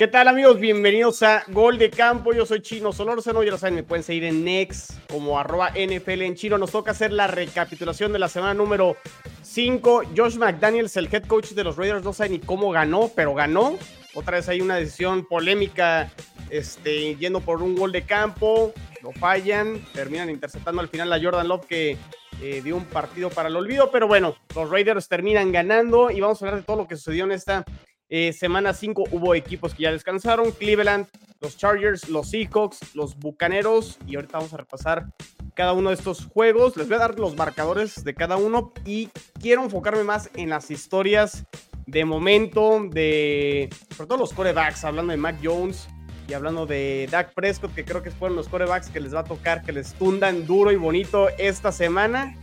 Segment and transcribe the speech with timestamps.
[0.00, 0.58] ¿Qué tal amigos?
[0.58, 2.32] Bienvenidos a Gol de Campo.
[2.32, 3.42] Yo soy Chino Solórzano.
[3.42, 6.56] Ya lo saben, me pueden seguir en Next como arroba NFL en chino.
[6.56, 8.96] Nos toca hacer la recapitulación de la semana número
[9.42, 10.04] 5.
[10.16, 13.76] Josh McDaniels, el head coach de los Raiders, no sabe ni cómo ganó, pero ganó.
[14.14, 16.10] Otra vez hay una decisión polémica
[16.48, 18.72] este, yendo por un gol de campo.
[19.02, 19.84] Lo fallan.
[19.92, 21.98] Terminan interceptando al final a Jordan Love que
[22.40, 23.90] eh, dio un partido para el olvido.
[23.90, 27.24] Pero bueno, los Raiders terminan ganando y vamos a hablar de todo lo que sucedió
[27.24, 27.66] en esta
[28.10, 31.06] eh, semana 5 hubo equipos que ya descansaron, Cleveland,
[31.40, 35.06] los Chargers, los Seahawks, los Bucaneros y ahorita vamos a repasar
[35.54, 36.76] cada uno de estos juegos.
[36.76, 39.08] Les voy a dar los marcadores de cada uno y
[39.40, 41.44] quiero enfocarme más en las historias
[41.86, 45.88] de momento, de sobre todo los corebacks, hablando de Mac Jones
[46.28, 49.24] y hablando de Dak Prescott, que creo que fueron los corebacks que les va a
[49.24, 52.36] tocar, que les tundan duro y bonito esta semana.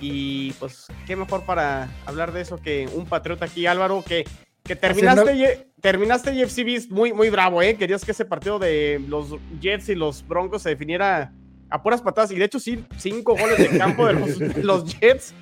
[0.00, 4.24] Y pues, qué mejor para hablar de eso que un patriota aquí, Álvaro, que
[4.68, 7.74] que terminaste, terminaste Jeff Beast muy, muy bravo, ¿eh?
[7.74, 11.32] Querías que ese partido de los Jets y los Broncos se definiera
[11.70, 12.30] a puras patadas.
[12.30, 15.34] Y de hecho, sí, cinco goles de campo de los, Jets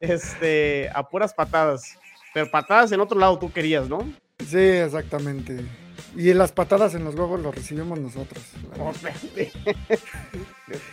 [0.00, 1.98] este, a puras patadas.
[2.34, 4.00] Pero patadas en otro lado tú querías, ¿no?
[4.46, 5.64] Sí, exactamente.
[6.14, 8.42] Y las patadas en los huevos los recibimos nosotros.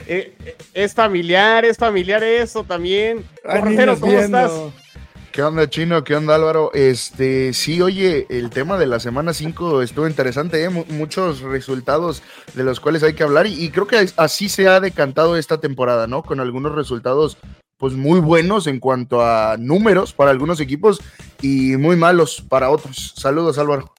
[0.05, 3.25] Eh, eh, es familiar, es familiar eso también.
[3.41, 4.51] Correteros, ¿cómo estás?
[5.31, 6.03] ¿Qué onda, Chino?
[6.03, 6.71] ¿Qué onda, Álvaro?
[6.73, 10.69] Este, sí, oye, el tema de la semana 5 estuvo interesante, ¿eh?
[10.69, 12.21] muchos resultados
[12.53, 16.05] de los cuales hay que hablar y, creo que así se ha decantado esta temporada,
[16.05, 16.21] ¿no?
[16.21, 17.37] Con algunos resultados
[17.77, 21.01] pues muy buenos en cuanto a números para algunos equipos
[21.41, 23.13] y muy malos para otros.
[23.15, 23.93] Saludos, Álvaro.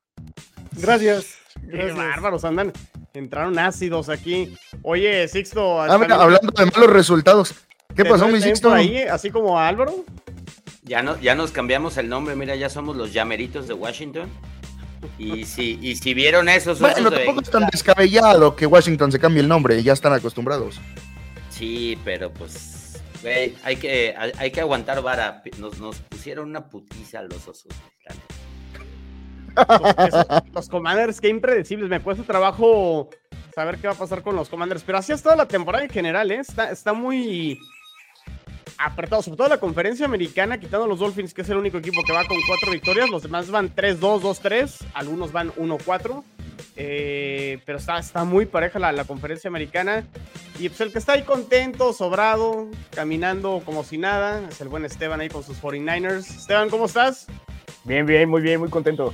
[0.73, 1.39] Gracias.
[1.71, 2.73] Qué bárbaros, andan,
[3.15, 4.55] entraron ácidos aquí.
[4.83, 5.81] Oye, Sixto.
[5.81, 7.55] Ah, hablando de malos resultados,
[7.97, 8.71] ¿qué pasó, mi Sixto?
[8.71, 10.05] Ahí, así como Álvaro.
[10.93, 14.29] Ya, no, ya nos cambiamos el nombre, mira, ya somos los llameritos de Washington.
[15.17, 19.41] Y si, y si vieron eso, bueno, tampoco es tan descabellado que Washington se cambie
[19.41, 20.79] el nombre, ya están acostumbrados.
[21.49, 25.43] Sí, pero pues, güey, hay que, hay que aguantar vara.
[25.57, 27.73] Nos, nos pusieron una putiza a los osos.
[30.55, 31.89] los Commanders, qué impredecibles.
[31.89, 33.09] Me cuesta trabajo
[33.55, 34.83] saber qué va a pasar con los Commanders.
[34.85, 36.41] Pero así es toda la temporada en general, ¿eh?
[36.41, 37.59] Está, está muy
[38.85, 42.13] apretado, sobre todo la conferencia americana, quitando los Dolphins, que es el único equipo que
[42.13, 43.11] va con cuatro victorias.
[43.11, 46.23] Los demás van 3-2, 2-3, algunos van 1-4.
[46.77, 50.05] Eh, pero está, está muy pareja la, la, conferencia americana.
[50.59, 54.85] Y pues el que está ahí contento, sobrado, caminando como si nada, es el buen
[54.85, 56.39] Esteban ahí con sus 49ers.
[56.39, 57.27] Esteban, ¿cómo estás?
[57.85, 59.13] Bien, bien, muy bien, muy contento.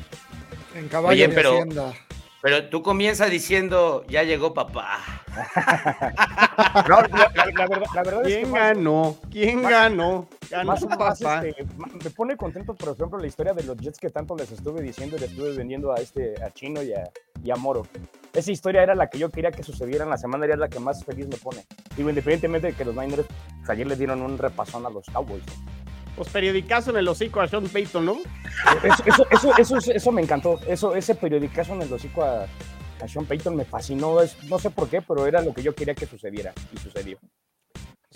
[0.74, 1.94] En caballo pero, hacienda.
[2.40, 5.00] Pero tú comienzas diciendo, ya llegó papá.
[6.88, 9.16] no, la, verdad, ¿Quién es que ganó?
[9.30, 10.28] ¿Quién ganó?
[10.48, 11.44] Ganó más, papá.
[11.44, 14.82] Este, me pone contento, por ejemplo, la historia de los Jets que tanto les estuve
[14.82, 17.10] diciendo y les estuve vendiendo a este a Chino y a,
[17.42, 17.86] y a Moro.
[18.32, 20.78] Esa historia era la que yo quería que sucediera en la semana, era la que
[20.78, 21.64] más feliz me pone.
[21.96, 23.26] Digo, independientemente de que los Niners
[23.58, 25.42] pues, ayer le dieron un repasón a los Cowboys
[26.18, 28.18] pues periodicazo en el hocico a Sean Payton, ¿no?
[29.06, 30.58] Eso, eso, eso, eso, me encantó.
[30.66, 32.42] Eso, ese periodicazo en el hocico a,
[33.00, 34.20] a Sean Payton me fascinó.
[34.20, 37.18] Es, no sé por qué, pero era lo que yo quería que sucediera y sucedió.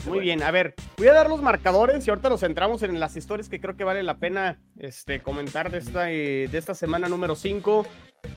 [0.05, 3.17] Muy bien, a ver, voy a dar los marcadores y ahorita nos centramos en las
[3.17, 7.09] historias que creo que vale la pena este, comentar de esta, eh, de esta semana
[7.09, 7.87] número 5.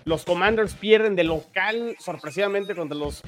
[0.03, 3.23] Los Commanders pierden de local sorpresivamente contra los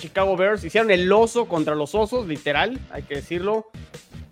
[0.00, 0.64] Chicago Bears.
[0.64, 3.70] Hicieron el oso contra los osos, literal, hay que decirlo.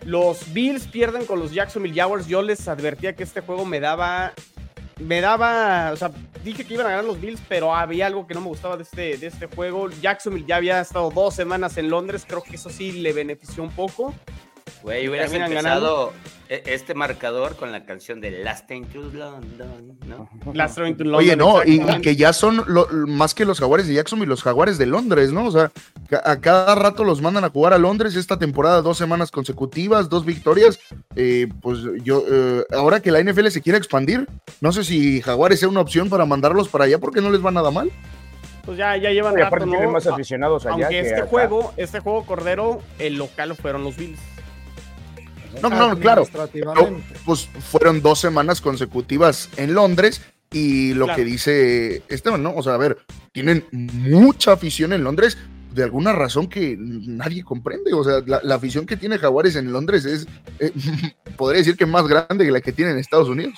[0.04, 2.26] Los Bills pierden con los Jacksonville Jaguars.
[2.26, 4.32] Yo les advertía que este juego me daba.
[4.98, 5.90] Me daba.
[5.92, 6.10] O sea,
[6.42, 8.84] dije que iban a ganar los Bills, pero había algo que no me gustaba de
[8.84, 9.90] este, de este juego.
[10.00, 12.24] Jacksonville ya había estado dos semanas en Londres.
[12.26, 14.14] Creo que eso sí le benefició un poco.
[14.82, 16.12] Güey, hubieras empezado
[16.48, 20.28] e, este marcador con la canción de Last Train to London, ¿no?
[20.54, 21.20] Last Train to London.
[21.20, 22.64] Oye, no, y, que ya son
[23.06, 25.46] más que los jaguares de Jackson y los jaguares de Londres, ¿no?
[25.46, 25.70] O sea,
[26.24, 30.24] a cada rato los mandan a jugar a Londres esta temporada, dos semanas consecutivas, dos
[30.24, 30.78] victorias.
[31.16, 34.26] Eh, pues yo, eh, ahora que la NFL se quiere expandir,
[34.60, 37.50] no sé si jaguares sea una opción para mandarlos para allá porque no les va
[37.50, 37.90] nada mal
[38.68, 39.90] pues ya, ya llevan rato, ¿no?
[39.90, 44.20] más aficionados allá Aunque este juego, este juego Cordero, el local fueron los Bills.
[45.62, 46.26] No, no, claro.
[47.24, 52.54] pues fueron dos semanas consecutivas en Londres y lo que dice Esteban, ¿no?
[52.54, 52.98] O sea, a ver,
[53.32, 55.36] tienen mucha afición en Londres
[55.74, 57.92] de alguna razón que nadie comprende.
[57.92, 60.26] O sea, la, afición que tiene Jaguares en Londres es,
[60.58, 60.72] eh,
[61.36, 63.54] podría decir que más grande que la que tiene en Estados Unidos.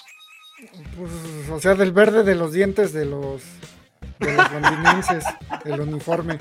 [0.97, 1.11] Pues,
[1.51, 3.43] o sea, del verde de los dientes de los,
[4.19, 5.25] de los londinenses,
[5.65, 6.39] el uniforme.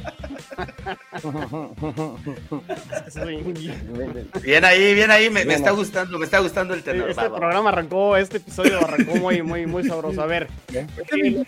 [4.42, 7.10] Bien ahí, bien ahí, me, está gustando, me está gustando el tenor.
[7.10, 7.38] Este va, va.
[7.38, 10.22] programa arrancó, este episodio arrancó muy, muy, muy sabroso.
[10.22, 10.86] A ver, eh,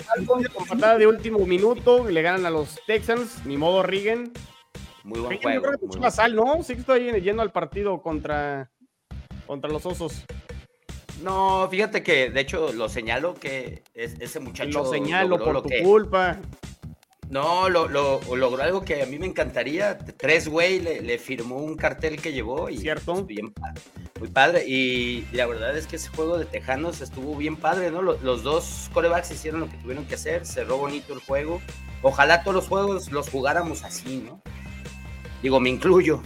[0.04, 4.32] Falcons con patada de último minuto le ganan a los Texans, ni modo Rigen.
[5.04, 5.62] Muy buen Rigen, yo juego.
[5.62, 6.62] creo que muy buen- sal, ¿no?
[6.62, 8.70] Sí que estoy yendo al partido contra,
[9.46, 10.25] contra los Osos.
[11.22, 15.54] No, fíjate que de hecho lo señalo que es- ese muchacho Lo señalo logró por
[15.54, 16.38] lo tu que- culpa.
[17.32, 19.96] No, lo, lo- logró algo que a mí me encantaría.
[19.96, 23.14] Tres güey le, le firmó un cartel que llevó y Cierto.
[23.14, 23.73] pues, bien pa-
[24.20, 24.67] muy padre.
[24.69, 28.02] Y la verdad es que ese juego de Tejanos estuvo bien padre, ¿no?
[28.02, 31.62] Los, los dos corebacks hicieron lo que tuvieron que hacer, cerró bonito el juego.
[32.02, 34.43] Ojalá todos los juegos los jugáramos así, ¿no?
[35.43, 36.20] Digo, me incluyo.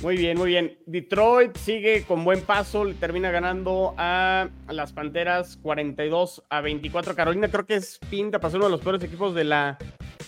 [0.00, 0.78] Muy bien, muy bien.
[0.86, 7.16] Detroit sigue con buen paso, le termina ganando a las Panteras 42 a 24.
[7.16, 9.76] Carolina creo que es pinta para ser uno de los peores equipos de la,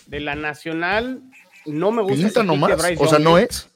[0.07, 1.21] de la Nacional.
[1.65, 2.17] No me gusta.
[2.17, 2.77] Pinta nomás.
[2.77, 3.47] Bryce O sea, no ¿eh?
[3.49, 3.69] es.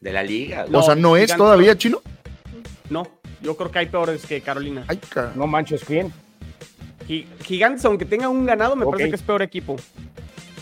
[0.00, 0.66] De la liga.
[0.68, 2.02] No, O sea, no es todavía chino.
[2.88, 3.06] No,
[3.40, 4.84] yo creo que hay peores que Carolina.
[4.88, 6.12] Ay, ca- No manches, ¿quién?
[7.06, 9.76] Gi- Gigantes, aunque tenga un ganado, me parece que es peor equipo.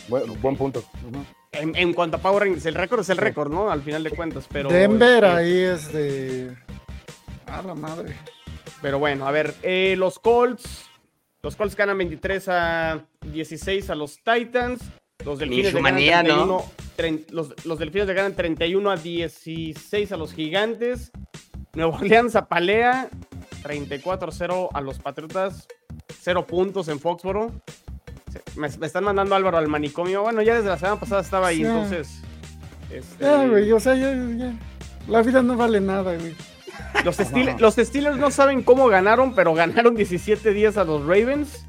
[0.08, 0.84] Buen, buen punto.
[1.60, 3.70] En, en cuanto a Power Rangers, el récord es el récord, ¿no?
[3.70, 4.68] Al final de cuentas, pero...
[4.68, 6.56] Denver este, ahí es de.
[7.46, 8.14] A la madre.
[8.80, 10.84] Pero bueno, a ver, eh, los Colts.
[11.42, 14.80] Los Colts ganan 23 a 16 a los Titans.
[15.24, 16.64] Los Delfines le ganan Michomanía, 31, ¿no?
[16.96, 21.10] tren- los, los Delfines le ganan 31 a 16 a los Gigantes.
[21.74, 23.08] Nueva Orleans apalea
[23.62, 25.66] 34 a 0 a los Patriotas.
[26.20, 27.52] Cero puntos en Foxboro.
[28.58, 30.22] Me, me están mandando Álvaro al manicomio.
[30.22, 31.64] Bueno, ya desde la semana pasada estaba ahí, Sí.
[31.64, 32.20] entonces.
[32.90, 34.52] este, Ya, güey, o sea, ya, ya.
[35.06, 36.34] La vida no vale nada, güey.
[37.04, 41.64] Los, Steelers, los Steelers no saben cómo ganaron, pero ganaron 17 días a los Ravens.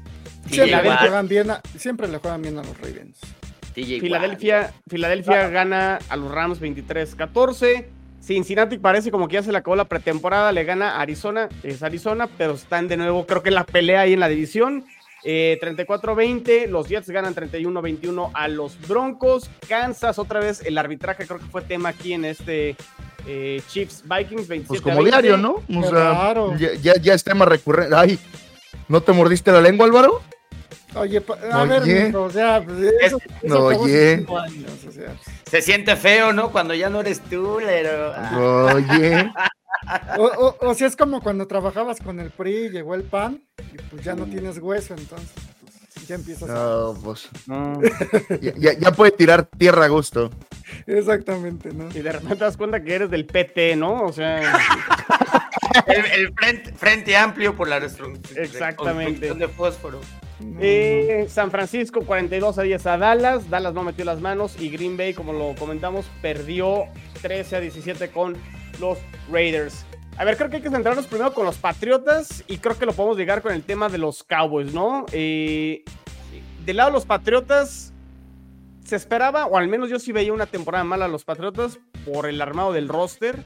[0.48, 3.18] Siempre le, juegan bien a, siempre le juegan bien a los Ravens.
[3.74, 7.86] Filadelfia, Filadelfia gana a los Rams 23-14.
[8.20, 11.82] Cincinnati parece como que ya se le acabó la pretemporada, le gana a Arizona, es
[11.82, 14.84] Arizona, pero están de nuevo, creo que en la pelea ahí en la división.
[15.24, 19.50] Eh, 34-20, los Jets ganan 31-21 a los Broncos.
[19.68, 22.74] Kansas, otra vez, el arbitraje creo que fue tema aquí en este
[23.26, 25.10] eh, Chiefs Vikings 27 Pues como 20.
[25.10, 25.50] diario, ¿no?
[25.56, 26.56] O Qué sea, raro.
[26.56, 27.94] ya, ya, ya es tema recurrente.
[27.94, 28.18] Ay,
[28.88, 30.22] ¿no te mordiste la lengua, Álvaro?
[30.94, 32.06] Oye, a ver, Oye.
[32.06, 34.14] mijo, o sea, pues, eso, eso Oye.
[34.14, 35.14] años, o sea.
[35.48, 36.50] Se siente feo, ¿no?
[36.50, 38.12] Cuando ya no eres tú, pero...
[38.74, 39.30] Oye.
[40.18, 43.42] O, o- o sea, es como cuando trabajabas con el PRI, llegó el PAN,
[43.72, 45.30] y pues ya no tienes hueso, entonces
[45.94, 46.54] pues, ya empiezas a...
[46.54, 47.28] No, pues.
[48.40, 50.30] Ya, ya, ya puede tirar tierra a gusto.
[50.86, 51.88] Exactamente, ¿no?
[51.94, 54.02] Y de repente te das cuenta que eres del PT, ¿no?
[54.04, 54.40] O sea,
[55.86, 59.26] El, el frente, frente amplio por la restru- Exactamente.
[59.26, 60.00] reconstrucción de fósforo.
[60.58, 63.48] Eh, San Francisco 42 a 10 a Dallas.
[63.50, 66.84] Dallas no metió las manos y Green Bay, como lo comentamos, perdió
[67.22, 68.36] 13 a 17 con
[68.80, 68.98] los
[69.30, 69.84] Raiders.
[70.16, 72.92] A ver, creo que hay que centrarnos primero con los Patriotas y creo que lo
[72.92, 75.06] podemos llegar con el tema de los Cowboys, ¿no?
[75.12, 75.84] Eh,
[76.64, 77.92] del lado de los Patriotas,
[78.84, 82.28] se esperaba, o al menos yo sí veía una temporada mala a los Patriotas por
[82.28, 83.44] el armado del roster.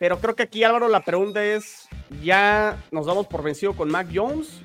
[0.00, 1.86] Pero creo que aquí, Álvaro, la pregunta es:
[2.22, 4.62] ¿ya nos damos por vencido con Mac Jones?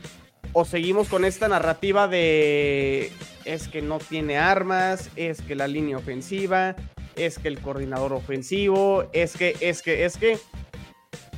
[0.54, 3.12] ¿O seguimos con esta narrativa de
[3.46, 6.76] es que no tiene armas, es que la línea ofensiva,
[7.18, 10.38] es que el coordinador ofensivo, es que, es que, es que?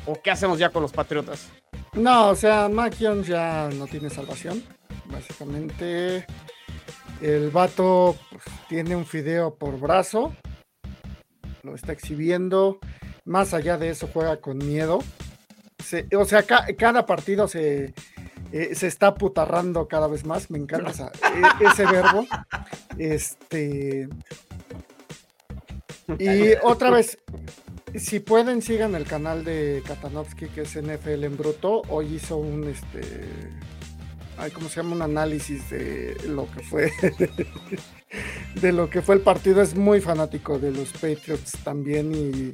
[0.06, 1.50] ¿O qué hacemos ya con los Patriotas?
[1.94, 4.64] No, o sea, Mac ya no tiene salvación.
[5.06, 6.26] Básicamente,
[7.22, 10.36] el vato pues, tiene un fideo por brazo,
[11.64, 12.80] lo está exhibiendo.
[13.26, 15.00] Más allá de eso, juega con miedo.
[16.18, 17.94] O sea, ca- cada partido se,
[18.52, 20.50] eh, se está putarrando cada vez más.
[20.50, 21.12] Me encanta
[21.62, 22.26] e- ese verbo.
[22.98, 24.08] Este.
[26.20, 27.18] Y otra vez,
[27.96, 31.82] si pueden, sigan el canal de Katanovsky, que es NFL en bruto.
[31.90, 33.02] Hoy hizo un este.
[34.38, 34.96] Ay, ¿cómo se llama?
[34.96, 36.92] Un análisis de lo que fue.
[38.62, 39.62] de lo que fue el partido.
[39.62, 42.14] Es muy fanático de los Patriots también.
[42.14, 42.52] Y.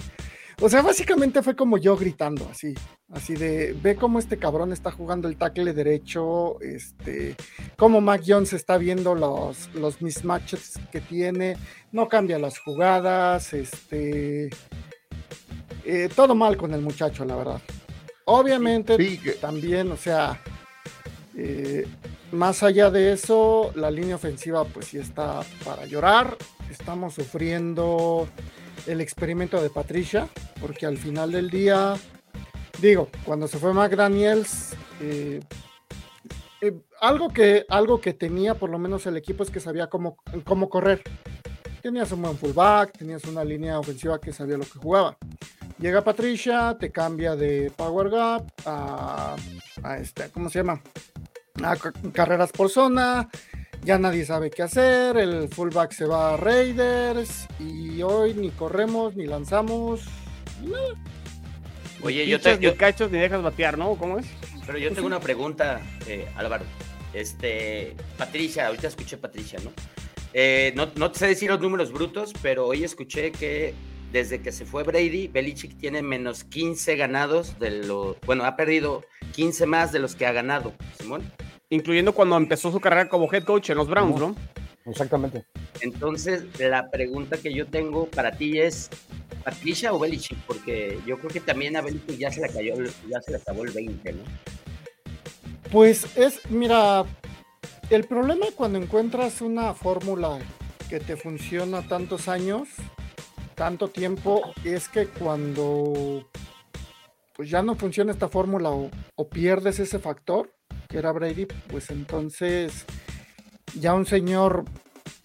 [0.62, 2.74] O sea, básicamente fue como yo gritando, así.
[3.12, 3.74] Así de.
[3.74, 6.60] Ve cómo este cabrón está jugando el tackle derecho.
[6.62, 7.36] Este.
[7.78, 11.58] Cómo Mac Jones está viendo los, los mismatches que tiene.
[11.92, 13.54] No cambia las jugadas.
[13.54, 14.50] Este.
[15.84, 17.62] Eh, todo mal con el muchacho, la verdad.
[18.26, 20.42] Obviamente, Sí, también, o sea,
[21.36, 21.86] eh,
[22.32, 26.36] más allá de eso, la línea ofensiva pues sí está para llorar.
[26.72, 28.28] Estamos sufriendo
[28.88, 30.28] el experimento de Patricia,
[30.60, 31.96] porque al final del día
[32.80, 35.42] digo, cuando se fue McDaniels, eh,
[36.62, 40.18] eh, algo, que, algo que tenía por lo menos el equipo es que sabía cómo,
[40.44, 41.02] cómo correr.
[41.82, 45.18] Tenías un buen fullback, tenías una línea ofensiva que sabía lo que jugaba.
[45.78, 49.36] Llega Patricia, te cambia de Power Gap a,
[49.84, 50.82] a este, ¿cómo se llama?
[51.62, 51.76] A
[52.12, 53.30] carreras por zona,
[53.86, 59.16] ya nadie sabe qué hacer, el fullback se va a Raiders y hoy ni corremos
[59.16, 60.02] ni lanzamos.
[62.02, 62.58] Oye, yo te.
[62.58, 63.96] Ni cachos ni dejas batear, ¿no?
[63.96, 64.26] ¿Cómo es?
[64.66, 66.66] Pero yo tengo una pregunta, eh, Álvaro.
[67.14, 69.72] Este, Patricia, ahorita escuché Patricia, ¿no?
[70.34, 70.90] Eh, ¿no?
[70.96, 73.74] No sé decir los números brutos, pero hoy escuché que
[74.12, 78.18] desde que se fue Brady, Belichick tiene menos 15 ganados de lo.
[78.26, 81.32] Bueno, ha perdido 15 más de los que ha ganado, Simón.
[81.70, 84.36] Incluyendo cuando empezó su carrera como head coach en los Browns, ¿no?
[84.86, 85.46] Exactamente.
[85.82, 88.90] Entonces, la pregunta que yo tengo para ti es,
[89.44, 90.38] ¿Patricia o Belichick?
[90.46, 92.76] Porque yo creo que también a Belichick ya se le cayó,
[93.10, 94.24] ya se le acabó el 20, ¿no?
[95.72, 97.04] Pues es, mira,
[97.90, 100.40] el problema cuando encuentras una fórmula
[100.90, 102.70] que te funciona tantos años,
[103.56, 106.30] tanto tiempo, es que cuando
[107.36, 110.55] pues ya no funciona esta fórmula o, o pierdes ese factor,
[110.96, 112.86] que era Brady, pues entonces
[113.78, 114.64] ya un señor,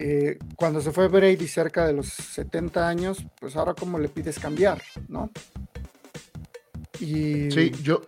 [0.00, 4.40] eh, cuando se fue Brady cerca de los 70 años, pues ahora como le pides
[4.40, 5.30] cambiar, ¿no?
[6.98, 7.52] Y...
[7.52, 8.02] Sí, yo,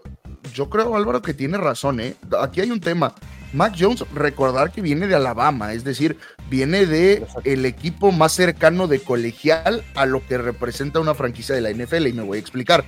[0.52, 2.16] yo creo, Álvaro, que tiene razón, ¿eh?
[2.40, 3.14] Aquí hay un tema.
[3.52, 6.16] Mac Jones, recordar que viene de Alabama, es decir,
[6.50, 11.60] viene de el equipo más cercano de colegial a lo que representa una franquicia de
[11.60, 12.84] la NFL, y me voy a explicar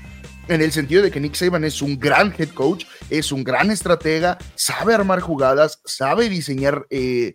[0.49, 3.71] en el sentido de que Nick Saban es un gran head coach, es un gran
[3.71, 7.35] estratega, sabe armar jugadas, sabe diseñar eh,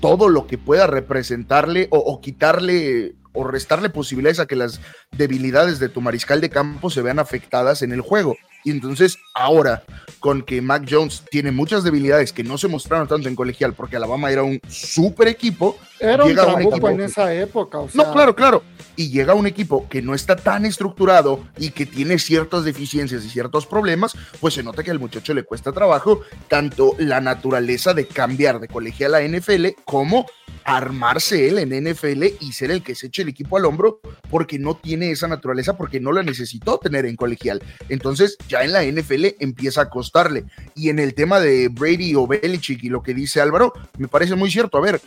[0.00, 4.80] todo lo que pueda representarle o, quitarle o restarle posibilidades a que las
[5.12, 8.36] debilidades de tu mariscal de campo se vean afectadas en el juego.
[8.64, 9.82] Y entonces ahora,
[10.18, 13.96] con que Mac Jones tiene muchas debilidades que no se mostraron tanto en colegial, porque
[13.96, 15.78] Alabama era un super equipo.
[15.98, 17.78] Era un equipo en esa época.
[17.94, 18.62] No, claro, claro.
[18.96, 23.30] Y llega un equipo que no está tan estructurado y que tiene ciertas deficiencias y
[23.30, 28.06] ciertos problemas, pues se nota que al muchacho le cuesta trabajo tanto la naturaleza de
[28.06, 30.26] cambiar de colegial a NFL como
[30.64, 34.58] armarse él en NFL y ser el que se eche el equipo al hombro porque
[34.58, 37.62] no tiene esa naturaleza, porque no la necesitó tener en colegial.
[37.88, 40.44] Entonces ya en la NFL empieza a costarle.
[40.74, 44.34] Y en el tema de Brady o Belichick y lo que dice Álvaro, me parece
[44.34, 44.76] muy cierto.
[44.76, 45.00] A ver,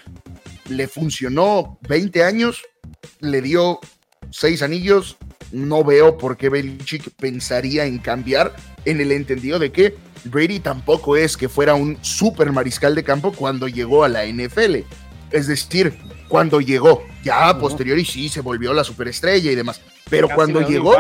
[0.70, 2.64] le funcionó 20 años,
[3.20, 3.80] le dio
[4.32, 5.18] seis anillos,
[5.52, 9.96] no veo por qué Belichick pensaría en cambiar en el entendido de que
[10.26, 14.78] Brady tampoco es que fuera un super mariscal de campo cuando llegó a la NFL.
[15.32, 15.94] Es decir,
[16.30, 19.82] cuando llegó, ya a posteriori sí se volvió la superestrella y demás.
[20.10, 20.96] Pero cuando llegó.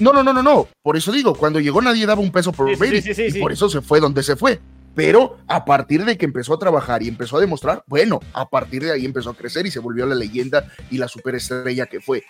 [0.00, 0.68] No, no, no, no, no.
[0.82, 3.02] Por eso digo, cuando llegó nadie daba un peso por Brady.
[3.28, 4.60] y por eso se fue donde se fue.
[4.94, 8.84] Pero a partir de que empezó a trabajar y empezó a demostrar, bueno, a partir
[8.84, 12.22] de ahí empezó a crecer y se volvió la leyenda y la superestrella que fue.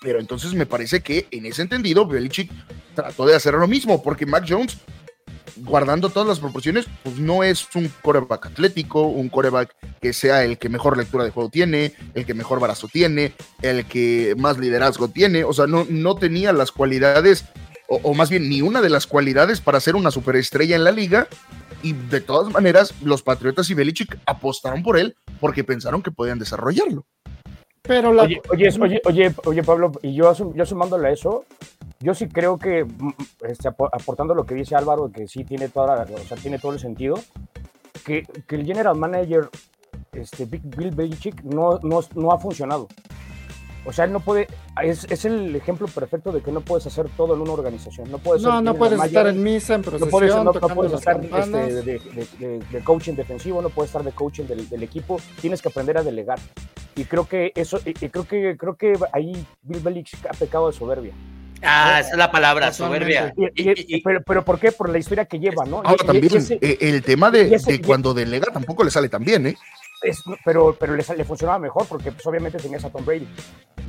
[0.00, 2.50] Pero entonces me parece que en ese entendido, Belichick
[2.94, 4.78] trató de hacer lo mismo, porque Mac Jones
[5.56, 10.58] guardando todas las proporciones, pues no es un coreback atlético, un coreback que sea el
[10.58, 15.08] que mejor lectura de juego tiene, el que mejor brazo tiene, el que más liderazgo
[15.08, 17.44] tiene, o sea, no, no tenía las cualidades,
[17.88, 21.28] o, más bien ni una de las cualidades para ser una superestrella en la liga,
[21.82, 26.38] y de todas maneras los Patriotas y Belichick apostaron por él porque pensaron que podían
[26.38, 27.06] desarrollarlo.
[27.82, 31.46] Pero oye, oye, oye, oye, Pablo, y yo, yo sumándole a eso,
[32.00, 33.14] yo sí creo que, mm, mm,
[33.48, 36.78] este, aportando lo que dice Álvaro, que sí tiene, toda, o sea, tiene todo el
[36.78, 37.18] sentido,
[38.04, 39.50] que, que el general manager,
[40.12, 42.88] este, Bill Belichick, no, no, no ha funcionado.
[43.84, 44.46] O sea, él no puede,
[44.82, 48.10] es, es, el ejemplo perfecto de que no puedes hacer todo en una organización.
[48.10, 50.10] No puedes, no, no puedes estar en misa, en procesión,
[50.44, 54.04] no puedes, no, no puedes estar este, de, de, de, coaching defensivo, no puedes estar
[54.04, 55.18] de coaching del, del, equipo.
[55.40, 56.38] Tienes que aprender a delegar.
[56.94, 60.74] Y creo que eso, y creo que creo que ahí Bill Belichick ha pecado de
[60.74, 61.14] soberbia.
[61.62, 63.32] Ah, esa es la palabra, soberbia.
[64.04, 64.72] pero, pero, ¿por qué?
[64.72, 65.82] Por la historia que lleva, ¿no?
[65.84, 69.56] Ahora también, eh, el tema de, cuando delega tampoco le sale tan bien, ¿eh?
[70.44, 73.28] pero pero le, le, funcionaba mejor porque pues, obviamente tenías a Tom Brady.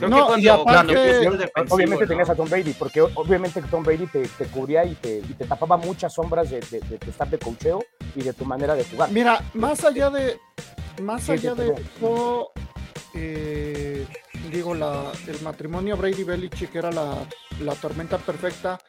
[0.10, 1.30] no, y aparte,
[1.70, 5.34] obviamente tenías a Tom Brady, porque obviamente Tom Brady te, te cubría y te, y
[5.34, 7.84] te, tapaba muchas sombras de, de, de, estar de cocheo
[8.16, 9.10] y de tu manera de jugar.
[9.12, 10.38] Mira, más allá de
[11.02, 12.52] más allá de eso,
[13.14, 14.06] eh,
[14.52, 17.16] digo, la, el matrimonio Brady Belichick era la,
[17.62, 18.80] la tormenta perfecta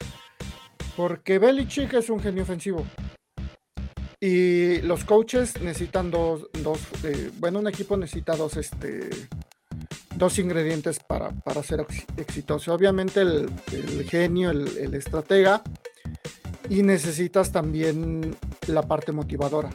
[0.96, 2.86] porque Belichick es un genio ofensivo.
[4.20, 9.10] Y los coaches necesitan dos, dos eh, bueno, un equipo necesita dos, este,
[10.14, 11.84] dos ingredientes para, para ser
[12.16, 12.72] exitoso.
[12.72, 13.50] Obviamente el,
[14.08, 15.62] genio, el, el, estratega,
[16.68, 18.36] y necesitas también
[18.68, 19.70] la parte motivadora.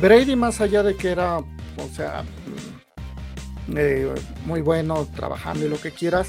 [0.00, 4.14] Brady, más allá de que era, o sea, mm, eh,
[4.46, 6.28] muy bueno trabajando y lo que quieras,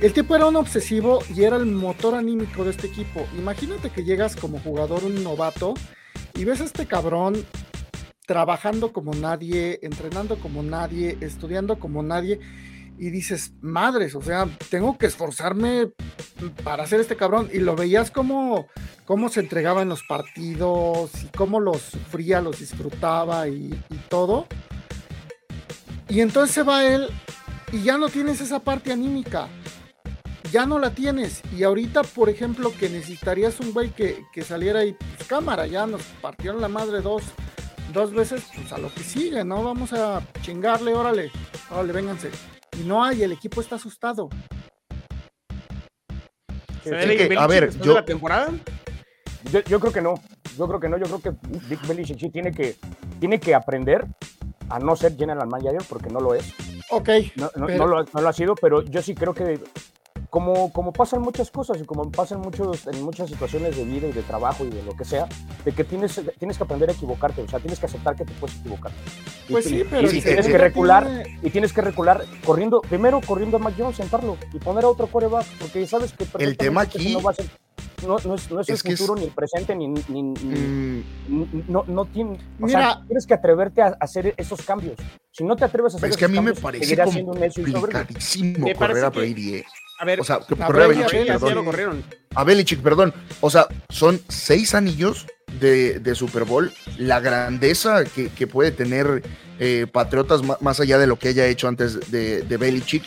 [0.00, 3.26] el tipo era un obsesivo y era el motor anímico de este equipo.
[3.36, 5.74] Imagínate que llegas como jugador, un novato,
[6.34, 7.44] y ves a este cabrón
[8.26, 12.40] trabajando como nadie, entrenando como nadie, estudiando como nadie,
[12.98, 15.90] y dices, madres, o sea, tengo que esforzarme
[16.64, 17.50] para hacer este cabrón.
[17.52, 18.68] Y lo veías como
[19.04, 24.46] cómo se entregaba en los partidos y cómo los sufría, los disfrutaba y, y todo.
[26.08, 27.08] Y entonces se va él
[27.72, 29.48] y ya no tienes esa parte anímica.
[30.52, 31.42] Ya no la tienes.
[31.56, 35.86] Y ahorita, por ejemplo, que necesitarías un güey que, que saliera y pues cámara, ya
[35.86, 37.22] nos partieron la madre dos,
[37.92, 39.62] dos veces, pues a lo que sigue, ¿no?
[39.62, 41.30] Vamos a chingarle, órale,
[41.70, 42.30] órale, vénganse.
[42.80, 44.28] Y no hay, el equipo está asustado.
[46.82, 48.50] ¿Se ve Sí, Bill que, a ver, yo- la temporada?
[49.52, 50.14] Yo, yo creo que no.
[50.58, 50.98] Yo creo que no.
[50.98, 52.76] Yo creo que Dick Belichick sí tiene que,
[53.20, 54.04] tiene que aprender
[54.68, 56.52] a no ser general manager porque no lo es.
[56.90, 59.60] Ok, No, no- Pero- no lo, no lo ha sido, pero yo sí creo que
[60.30, 64.12] como, como pasan muchas cosas y como pasan muchos, en muchas situaciones de vida y
[64.12, 65.26] de trabajo y de lo que sea,
[65.64, 68.32] de que tienes, tienes que aprender a equivocarte, o sea, tienes que aceptar que te
[68.34, 68.92] puedes equivocar.
[69.48, 72.24] Y- pues sí, y- pero y, el tienes que recular, tiene- y tienes que recular
[72.44, 76.24] corriendo, primero corriendo a Mac Jones, sentarlo y poner a otro coreback, porque sabes que
[76.38, 77.50] El tema ese aquí- no, va a ser-
[78.06, 81.04] no, no es, no es el es- futuro, ni el presente, ni, ni- ni- Mm,
[81.28, 82.80] n- no, no tiene, o Mira.
[82.94, 84.94] sea, tienes que atreverte a hacer esos cambios.
[85.32, 87.10] Si no te atreves a hacer es que a esos mí me cambios, parece seguirás
[87.10, 87.80] siendo un necio y soberbio.
[87.98, 89.64] complicadísimo Me parece correr a que- Brady, eh.
[90.00, 91.64] A ver, O sea, que A Brady, Belichick, Brady, perdón.
[91.66, 92.04] corrieron.
[92.34, 93.14] A Belichick, perdón.
[93.40, 95.26] O sea, son seis anillos
[95.60, 96.72] de, de Super Bowl.
[96.96, 99.22] La grandeza que, que puede tener
[99.58, 103.04] eh, Patriotas, más allá de lo que haya hecho antes de, de Belichick,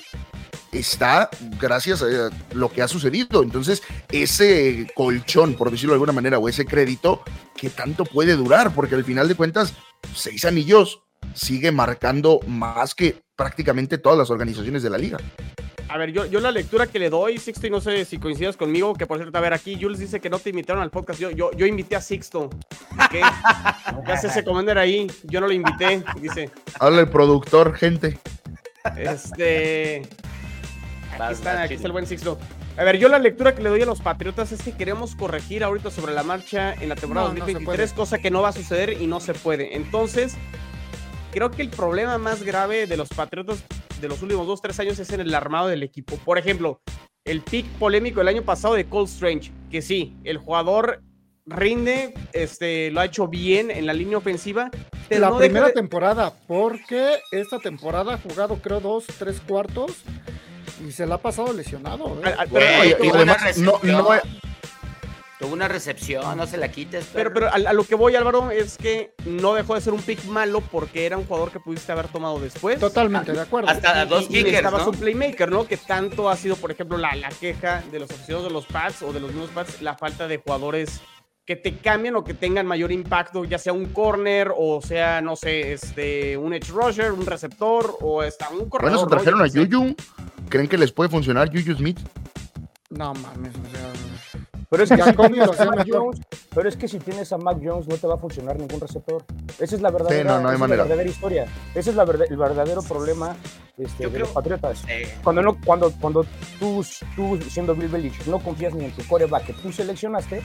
[0.71, 3.41] está gracias a lo que ha sucedido.
[3.41, 3.81] Entonces,
[4.11, 7.23] ese colchón, por decirlo de alguna manera, o ese crédito,
[7.55, 8.73] ¿qué tanto puede durar?
[8.75, 9.73] Porque al final de cuentas,
[10.15, 11.01] seis anillos
[11.33, 15.17] sigue marcando más que prácticamente todas las organizaciones de la liga.
[15.89, 18.57] A ver, yo, yo la lectura que le doy, Sixto, y no sé si coincidas
[18.57, 21.19] conmigo, que por cierto, a ver, aquí Jules dice que no te invitaron al podcast.
[21.19, 22.49] Yo, yo, yo invité a Sixto.
[23.11, 23.21] ¿Qué?
[24.05, 25.07] ¿Qué hace ese commander ahí?
[25.23, 26.49] Yo no lo invité, dice.
[26.79, 28.17] Habla el productor, gente.
[28.97, 30.01] Este.
[31.19, 32.39] Aquí aquí está el buen Sixto.
[32.75, 35.63] A ver, yo la lectura que le doy a los Patriotas es que queremos corregir
[35.63, 37.95] ahorita sobre la marcha en la temporada No, no se 2023, puede.
[37.95, 39.75] cosa que no va a suceder y no se puede.
[39.75, 40.35] Entonces,
[41.33, 43.63] creo que el problema más grave de los Patriotas
[43.99, 46.15] de los últimos dos, tres años es en el armado del equipo.
[46.17, 46.79] Por ejemplo,
[47.25, 51.01] el pick polémico del año pasado de Cole Strange, que sí, el jugador
[51.45, 54.69] rinde, este, lo ha hecho bien en la línea ofensiva.
[55.09, 59.91] Pero la no primera de- temporada, porque esta temporada ha jugado creo dos, tres cuartos
[60.87, 62.19] y se la ha pasado lesionado.
[62.25, 62.35] ¿eh?
[62.89, 63.79] Y tuvo una además, no-
[65.39, 67.09] Tuvo una recepción, no se la quites.
[67.11, 70.01] Pero, pero a, a lo que voy, Álvaro, es que no dejó de ser un
[70.01, 72.79] pick malo porque era un jugador que pudiste haber tomado después.
[72.79, 73.69] Totalmente de acuerdo.
[73.69, 74.91] Hasta dos y, y kickers, necesitabas ¿no?
[74.91, 75.67] un playmaker, ¿no?
[75.67, 79.01] Que tanto ha sido, por ejemplo, la, la queja de los aficionados de los Pats
[79.01, 81.01] o de los mismos Pats, la falta de jugadores
[81.45, 85.35] que te cambien o que tengan mayor impacto, ya sea un corner o sea, no
[85.35, 88.91] sé, este, un edge rusher, un receptor o hasta un corredor.
[88.93, 89.47] Bueno, se trajeron a.
[89.47, 89.95] Yuyu.
[90.47, 91.99] ¿Creen que les puede funcionar Yuyu Smith?
[92.89, 94.32] No mames, o sea.
[94.73, 95.87] Pero es que si tienes a Mac.
[95.87, 96.21] Jones,
[96.55, 99.23] pero es que si tienes a Mac Jones no te va a funcionar ningún receptor.
[99.59, 100.77] Esa es la verdadera, Sí, no, no hay esa es manera.
[100.77, 101.45] la verdadera historia.
[101.75, 103.35] Ese es la verdad- el verdadero problema
[103.77, 104.83] este, de creo- los Patriotas.
[104.87, 106.25] Eh, Cuando, no, cuando, cuando
[106.59, 106.83] tú,
[107.15, 110.41] tú, siendo Bill Belichick, no confías ni en tu coreback que tú seleccionaste,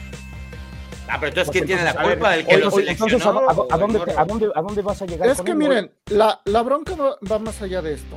[1.09, 3.25] ah, pero entonces, pues ¿quién tiene la culpa ver, del que lo entonces, entonces, ¿a,
[3.25, 3.49] seleccionó?
[3.49, 5.29] a- a dónde, a, dónde, ¿a dónde vas a llegar?
[5.29, 8.17] Es con que él, miren, la, la bronca va, va más allá de esto.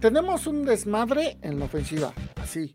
[0.00, 2.72] Tenemos un desmadre en la ofensiva, así.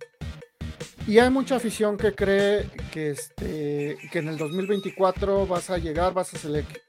[1.08, 6.14] Y hay mucha afición que cree que, este, que en el 2024 vas a llegar,
[6.14, 6.82] vas a seleccionar.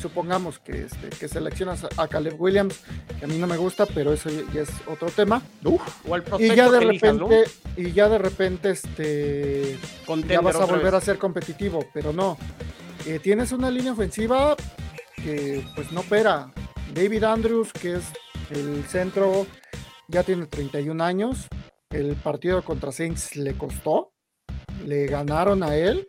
[0.00, 2.80] Supongamos que, este, que seleccionas a- Caleb Williams,
[3.18, 5.42] que a mí no me gusta, pero eso ya es otro tema.
[5.64, 7.28] Uf, O al Y ya de que elijas, ¿no?
[7.28, 9.76] repente, y ya de repente, este,
[10.28, 10.94] ya vas a volver vez.
[10.94, 12.36] a ser competitivo, pero no.
[13.06, 14.56] Eh, tienes una línea ofensiva
[15.16, 16.52] que pues no opera.
[16.94, 18.04] David Andrews, que es
[18.50, 19.46] el centro,
[20.08, 21.46] ya tiene 31 años.
[21.92, 24.12] El partido contra Saints le costó.
[24.86, 26.08] Le ganaron a él.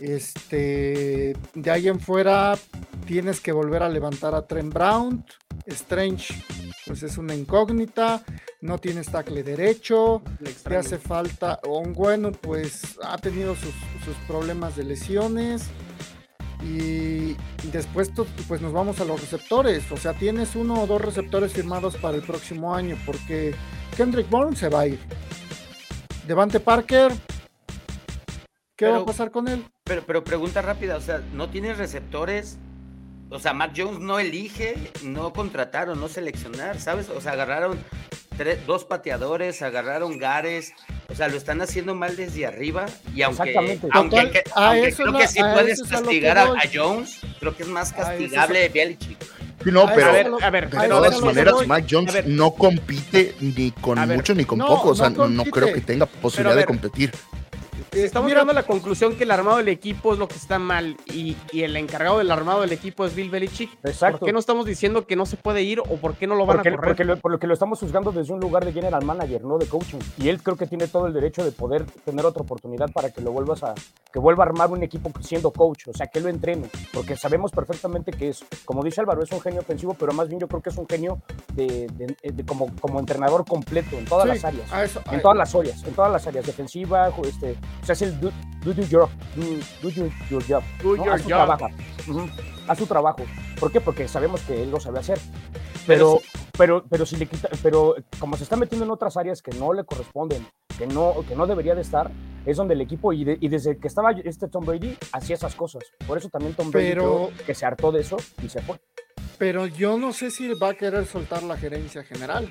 [0.00, 2.58] Este, de ahí en fuera
[3.06, 5.24] tienes que volver a levantar a Trent Brown.
[5.66, 6.34] Strange,
[6.86, 8.24] pues es una incógnita.
[8.60, 10.22] No tienes tackle derecho
[10.68, 15.64] Le hace falta un bueno pues ha tenido sus, sus problemas de lesiones
[16.62, 17.36] y
[17.72, 18.12] después
[18.46, 22.16] pues nos vamos a los receptores o sea tienes uno o dos receptores firmados para
[22.16, 23.52] el próximo año porque
[23.96, 24.98] Kendrick Bourne se va a ir
[26.26, 27.12] Devante Parker
[28.76, 29.64] ¿Qué va a pasar con él?
[29.84, 32.58] Pero, pero pregunta rápida, o sea, ¿no tienes receptores?
[33.30, 34.74] O sea, Mac Jones no elige,
[35.04, 37.08] no contrataron, no seleccionar, ¿sabes?
[37.08, 37.78] O sea, agarraron
[38.36, 40.72] tres- dos pateadores, agarraron Gares,
[41.08, 43.88] o sea, lo están haciendo mal desde arriba y aunque, Exactamente.
[43.92, 47.68] aunque, Total, que- a aunque creo que a puedes castigar a, Jones, creo que es
[47.68, 49.18] más castigable Belichick.
[49.64, 53.70] No, pero a ver, a ver, de todas maneras, Mac Jones ver, no compite ni
[53.70, 54.90] con A ver, mucho ni con no, poco.
[54.90, 57.12] O sea, no creo que tenga posibilidad de competir.
[57.92, 60.58] Estamos Mira- llegando a la conclusión que el armado del equipo es lo que está
[60.58, 63.70] mal y, y el encargado del armado del equipo es Bill Belichick.
[63.84, 64.20] Exacto.
[64.20, 66.46] ¿Por qué no estamos diciendo que no se puede ir o por qué no lo
[66.46, 66.88] van Porque, a correr?
[66.90, 69.58] porque lo, por lo que lo estamos juzgando desde un lugar de general manager, no
[69.58, 69.98] de coaching.
[70.16, 73.20] Y él creo que tiene todo el derecho de poder tener otra oportunidad para que
[73.20, 73.74] lo vuelvas a,
[74.10, 76.70] que vuelva a armar un equipo siendo coach, o sea, que lo entrene.
[76.94, 80.40] Porque sabemos perfectamente que es, como dice Álvaro, es un genio ofensivo, pero más bien
[80.40, 81.20] yo creo que es un genio
[81.54, 84.72] de, de- de- como, como entrenador completo en todas Sí, las áreas.
[84.90, 88.20] eso- En todas las áreas, en todas las áreas, defensiva, este, o sea, es el
[88.20, 88.30] do,
[88.64, 89.42] do, do your, do,
[89.82, 91.04] do your, your job, Do ¿no?
[91.04, 91.28] your Haz job.
[91.28, 91.66] trabajo,
[92.08, 92.28] Ujú,
[92.68, 93.24] haz su trabajo.
[93.58, 93.80] ¿Por qué?
[93.80, 95.18] Porque sabemos que él lo sabe hacer.
[95.86, 96.20] Pero,
[96.56, 99.72] pero, pero si le quita, pero como se está metiendo en otras áreas que no
[99.72, 100.46] le corresponden,
[100.78, 102.10] que no, que no debería de estar,
[102.46, 105.54] es donde el equipo, y, de- y desde que estaba este Tom Brady, hacía esas
[105.56, 105.82] cosas.
[106.06, 108.80] Por eso también Tom Brady Pero- creo que se hartó de eso y se fue.
[109.38, 112.48] Pero yo no sé si va a querer soltar la gerencia general.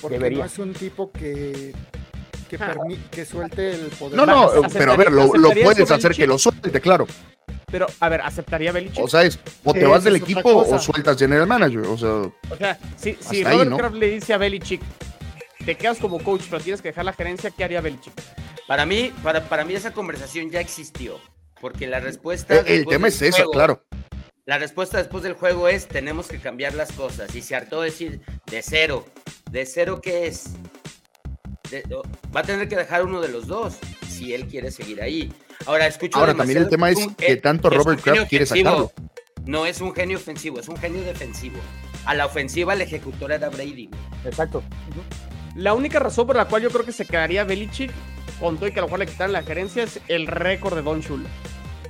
[0.00, 0.40] Porque Debería.
[0.40, 1.74] no es un tipo que,
[2.58, 4.16] que, permi- que suelte el poder.
[4.16, 6.16] No, no, ¿Aceptaría- pero a ver, lo, puedes eso hacer Belichick?
[6.16, 7.06] que lo suelte, claro.
[7.70, 9.02] Pero, a ver, ¿aceptaría Belichick?
[9.04, 10.76] O sea, es o te vas del equipo cosa.
[10.76, 11.80] o sueltas general manager.
[11.80, 13.76] O sea, O sea, si, si Hasta ahí, Robert ¿no?
[13.78, 14.80] Kraft le dice a Belichick,
[15.64, 18.12] te quedas como coach, pero tienes que dejar la gerencia, ¿qué haría Belichick?
[18.68, 21.18] Para mí, para, para mí esa conversación ya existió,
[21.60, 22.54] porque la respuesta...
[22.60, 23.84] el, tema es esa, juego- claro.
[24.46, 27.34] La respuesta después del juego es tenemos que cambiar las cosas.
[27.34, 29.06] Y se hartó decir de cero.
[29.50, 30.50] ¿De cero qué es?
[32.34, 33.76] Va a tener que dejar uno de los dos
[34.08, 35.32] si él quiere seguir ahí.
[35.66, 38.92] Ahora, escucho Ahora, también el tema es un- que tanto es Robert Kraft quiere sacarlo.
[39.46, 41.58] No es un genio ofensivo, es un genio defensivo.
[42.06, 43.90] A la ofensiva el ejecutor era Brady.
[44.24, 44.62] Exacto.
[45.54, 47.90] La única razón por la cual yo creo que se quedaría Belichick,
[48.40, 50.82] con todo y que a lo mejor le quitaran la gerencia, es el récord de
[50.82, 51.28] Don Shula.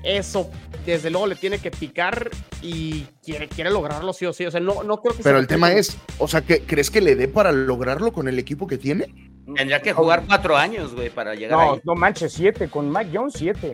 [0.03, 0.51] Eso,
[0.85, 4.45] desde luego, le tiene que picar y quiere, quiere lograrlo sí o sí.
[4.45, 7.01] O sea, no, no creo que Pero el tema es, o sea, ¿que, ¿crees que
[7.01, 9.34] le dé para lograrlo con el equipo que tiene?
[9.45, 11.81] Tendría que jugar cuatro años, güey, para llegar No, ahí.
[11.85, 13.73] no manches, siete, con Mike Jones, siete.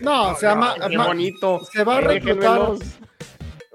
[0.00, 1.60] No, o sea, ma- Qué ma- bonito.
[1.72, 2.60] se va a reclutar.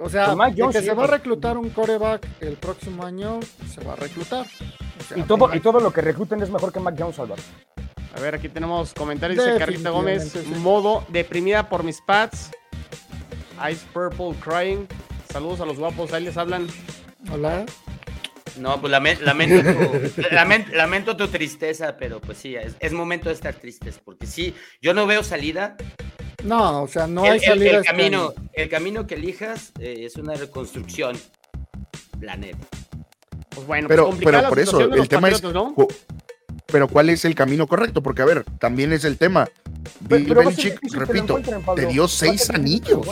[0.01, 3.39] O sea, de Jones que se va a reclutar un coreback el próximo año,
[3.73, 4.45] se va a reclutar.
[4.45, 7.19] O sea, Y todo, Mike- y todo lo que recluten es mejor que Mike Jones,
[7.19, 7.41] Álvaro.
[8.15, 9.43] A ver, aquí tenemos comentarios.
[9.43, 10.39] Dice Carlita Gómez, sí.
[10.59, 12.49] modo deprimida por mis pads.
[13.69, 14.87] Ice Purple Crying.
[15.31, 16.67] Saludos a los guapos, ahí les hablan.
[17.31, 17.65] Hola.
[18.57, 23.29] No, pues lame- lamento, tu, lamen- lamento tu tristeza, pero pues sí, es, es momento
[23.29, 25.75] de estar tristes, porque sí, yo no veo salida.
[26.43, 27.69] No, o sea, no el, hay salida.
[27.71, 31.17] el este camino, el camino que elijas eh, es una reconstrucción.
[32.21, 32.57] La neta.
[33.49, 35.41] Pues bueno, Pero, pues pero la por eso, el tema es,
[36.71, 38.01] pero ¿cuál es el camino correcto?
[38.03, 39.47] Porque, a ver, también es el tema.
[40.01, 41.39] Bill Belichick, repito,
[41.75, 43.05] te dio seis anillos.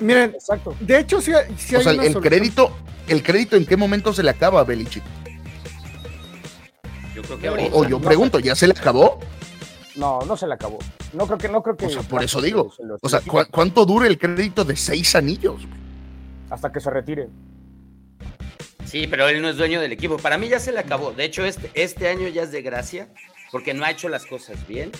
[0.00, 0.74] Miren, Exacto.
[0.80, 2.22] de hecho, sí, hay- sí hay O sea, una el solución.
[2.22, 2.76] crédito,
[3.08, 5.02] el crédito en qué momento se le acaba a Belichick.
[7.14, 7.76] Yo creo que O- ahorita.
[7.76, 9.18] O yo pregunto, ¿ya se le acabó?
[9.96, 10.78] No, no se le acabó.
[11.12, 11.86] No creo que, no creo que.
[11.86, 12.70] O sea, por eso digo.
[12.72, 15.62] se O sea, se lo ¿cu- quiten ¿cuánto dura el crédito de seis anillos?
[16.50, 17.28] hasta que se retire.
[18.86, 20.16] Sí, pero él no es dueño del equipo.
[20.16, 21.12] Para mí ya se le acabó.
[21.12, 23.08] De hecho, este, este año ya es de gracia,
[23.52, 24.90] porque no ha hecho las cosas bien.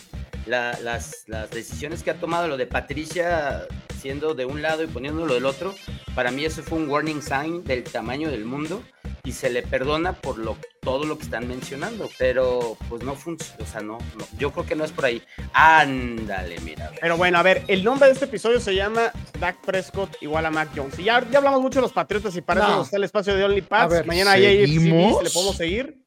[0.48, 3.66] La- las, las decisiones que ha tomado, lo de Patricia
[4.00, 5.74] siendo de un lado y poniéndolo del otro,
[6.14, 8.82] para mí eso fue un warning sign del tamaño del mundo
[9.24, 13.56] y se le perdona por lo, todo lo que están mencionando, pero pues no funciona,
[13.62, 15.20] o sea, no, no, yo creo que no es por ahí.
[15.52, 16.92] Ándale, mira.
[17.00, 20.50] Pero bueno, a ver, el nombre de este episodio se llama Dak Prescott igual a
[20.50, 20.96] Mac Jones.
[20.98, 22.76] Y ya, ya hablamos mucho de los Patriotas y para eso No.
[22.78, 24.06] nos está el espacio de OnlyPads.
[24.06, 25.22] Mañana ¿seguimos?
[25.24, 25.98] le podemos seguir.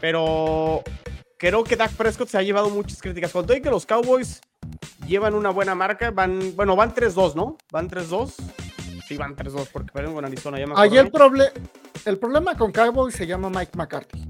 [0.00, 0.82] Pero
[1.38, 3.32] creo que Dak Prescott se ha llevado muchas críticas.
[3.32, 4.40] Con todo y que los Cowboys
[5.06, 7.56] llevan una buena marca, van, bueno, van 3-2, ¿no?
[7.72, 8.34] Van 3-2.
[9.06, 10.58] Sí, van 3-2 porque perdieron con Arizona.
[10.58, 11.50] Ya me Ahí el, proble-
[12.04, 14.26] el problema con Cowboys se llama Mike McCarthy.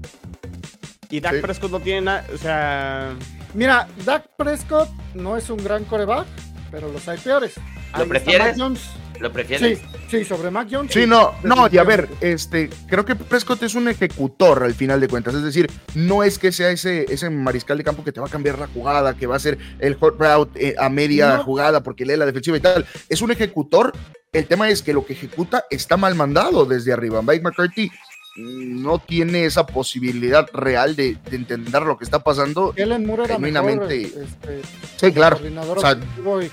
[1.09, 1.41] Y Dak Sí.
[1.41, 3.15] Prescott no tiene nada, o sea...
[3.55, 6.27] Mira, Dak Prescott no es un gran coreback,
[6.69, 7.57] pero los hay peores.
[7.57, 8.55] Ahí está prefieres?
[8.57, 8.81] Jones.
[9.19, 9.79] ¿Lo prefieres?
[9.79, 10.93] Sí, sí, sobre Mac Jones.
[10.93, 14.99] Sí, no, no, y a ver, este, creo que Prescott es un ejecutor al final
[15.01, 18.21] de cuentas, es decir, no es que sea ese, ese mariscal de campo que te
[18.21, 21.37] va a cambiar la jugada, que va a hacer el hot route eh, a media
[21.37, 21.43] No.
[21.43, 23.91] jugada porque lee la defensiva y tal, es un ejecutor,
[24.31, 27.91] el tema es que lo que ejecuta está mal mandado desde arriba, Mike McCarthy
[28.37, 32.71] no tiene esa posibilidad real de, de entender lo que está pasando.
[32.73, 34.61] Kellen Moore era mejor, genuinamente- este,
[34.95, 35.37] Sí, claro.
[35.37, 35.97] coordinador O sea,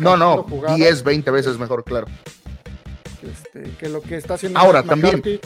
[0.01, 2.07] no, no, jugadas, 10, 20 veces mejor, claro.
[3.23, 5.41] Este, que lo que está haciendo Ahora, McCarthy.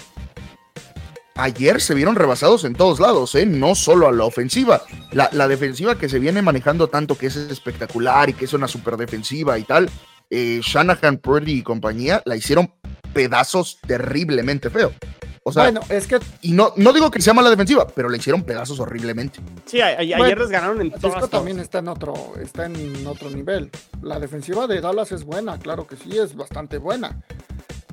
[1.36, 3.46] Ayer se vieron rebasados en todos lados, ¿eh?
[3.46, 4.82] no solo a la ofensiva.
[5.12, 8.68] La, la defensiva que se viene manejando tanto, que es espectacular y que es una
[8.68, 9.88] super defensiva y tal,
[10.28, 12.74] eh, Shanahan, Purdy y compañía la hicieron
[13.14, 14.92] pedazos terriblemente feo.
[15.42, 18.18] O sea, bueno, es que y no, no digo que sea mala defensiva, pero la
[18.18, 19.40] hicieron pedazos horriblemente.
[19.64, 21.30] Sí, a- a- ayer les ganaron en Francisco todas.
[21.30, 23.70] también está en otro, está en otro nivel.
[24.02, 27.22] La defensiva de Dallas es buena, claro que sí, es bastante buena.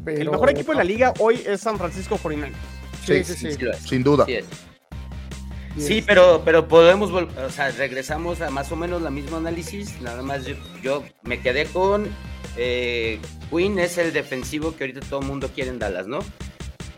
[0.08, 2.54] Pero, El mejor equipo de la liga hoy es San Francisco 49ers.
[3.06, 3.58] Sí, sí, sí.
[3.86, 4.24] Sin duda.
[4.26, 4.46] Sí es.
[5.76, 9.36] Y Sí, es- pero, pero podemos, o sea, regresamos a más o menos la mismo
[9.36, 12.08] análisis, nada más yo, yo me quedé con
[12.56, 13.20] eh,
[13.52, 16.20] Quinn es el defensivo que ahorita todo el mundo quiere en Dallas, ¿no?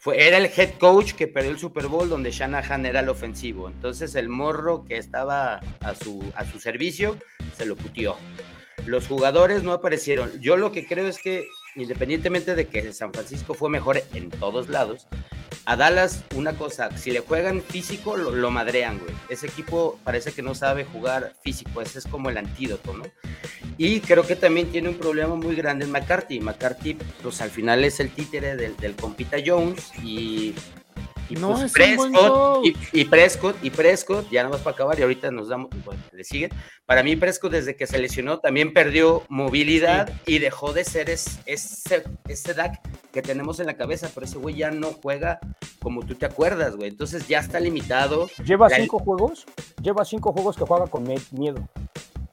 [0.02, 3.70] Fue, era el head coach que perdió el Super Bowl donde Shanahan era el ofensivo,
[3.70, 7.18] entonces el morro que estaba a su, a su servicio
[7.58, 8.16] se lo putió.
[8.86, 10.32] Los jugadores no aparecieron.
[10.40, 11.46] Yo lo que creo es que
[11.82, 15.08] independientemente de que San Francisco fue mejor en todos lados,
[15.66, 19.14] a Dallas, una cosa, si le juegan físico, lo, madrean, güey.
[19.30, 23.04] Ese equipo parece que no sabe jugar físico, ese es como el antídoto, ¿no?
[23.78, 26.40] Y creo que también tiene un problema muy grande en McCarthy.
[26.40, 30.56] McCarthy, pues al final es el títere del, del compita Jones y,
[31.30, 35.04] y No, pues, Prescott, y, y Prescott, y Prescott, ya nada más para acabar, y
[35.04, 36.50] ahorita nos damos, bueno, le siguen.
[36.86, 41.40] Para mí, Prescott, desde que se lesionó, también perdió movilidad y dejó de ser es-
[41.46, 42.80] ese, ese Dak
[43.12, 45.40] que tenemos en la cabeza, pero ese güey ya no juega
[45.82, 46.90] como tú te acuerdas, güey.
[46.90, 48.28] Entonces ya está limitado.
[48.44, 49.46] Lleva La- cinco juegos,
[49.82, 51.68] lleva cinco juegos que juega con miedo.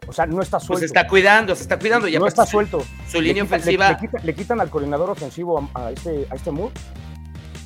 [0.08, 0.80] O sea, no está Pues suelto.
[0.80, 2.06] se está cuidando, se está cuidando.
[2.08, 2.82] Y no está suelto.
[3.10, 3.90] Su línea ofensiva.
[3.90, 6.72] Le, quitan, le quitan al coordinador ofensivo a, a este, a este Moore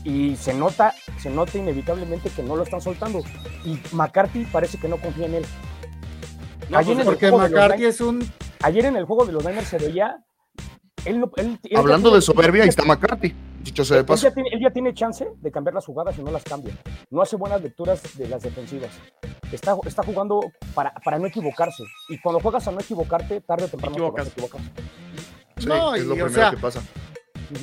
[0.04, 3.22] y se nota, se nota inevitablemente que no lo están soltando.
[3.64, 5.44] Y McCarthy parece que no confía en él.
[6.68, 8.32] No, Ayer pues, en el Porque juego de los McCarthy Niners- es un
[8.62, 10.24] Ayer en el juego de los Niners se veía.
[11.04, 13.34] Él, no- él- él ya Hablando tiene- de soberbia, ahí está McCarthy.
[13.62, 14.22] Dicho sea de Él paso.
[14.28, 16.74] ya, tiene, él ya tiene chance de cambiar las jugadas y no las cambia.
[17.10, 18.90] No hace buenas lecturas de las defensivas.
[19.52, 20.40] Está, está jugando
[20.74, 21.82] para, para no equivocarse.
[22.08, 24.60] Y cuando juegas a no equivocarte, tarde o temprano te vas a equivocar.
[25.58, 26.80] Sí, No, es lo y, o primero sea, que pasa.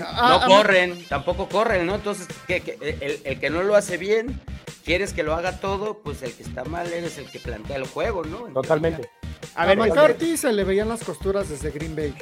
[0.02, 1.96] Ah, no ah, corren, tampoco corren, ¿no?
[1.96, 2.78] Entonces, ¿qué- qué?
[3.02, 4.40] el, el que no lo hace bien,
[4.84, 7.88] quieres que lo haga todo, pues el que está mal eres el que plantea el
[7.88, 8.48] juego, ¿no?
[8.48, 9.10] En Totalmente.
[9.56, 12.14] A A ver, McCarthy se le veían las costuras desde Green Bay.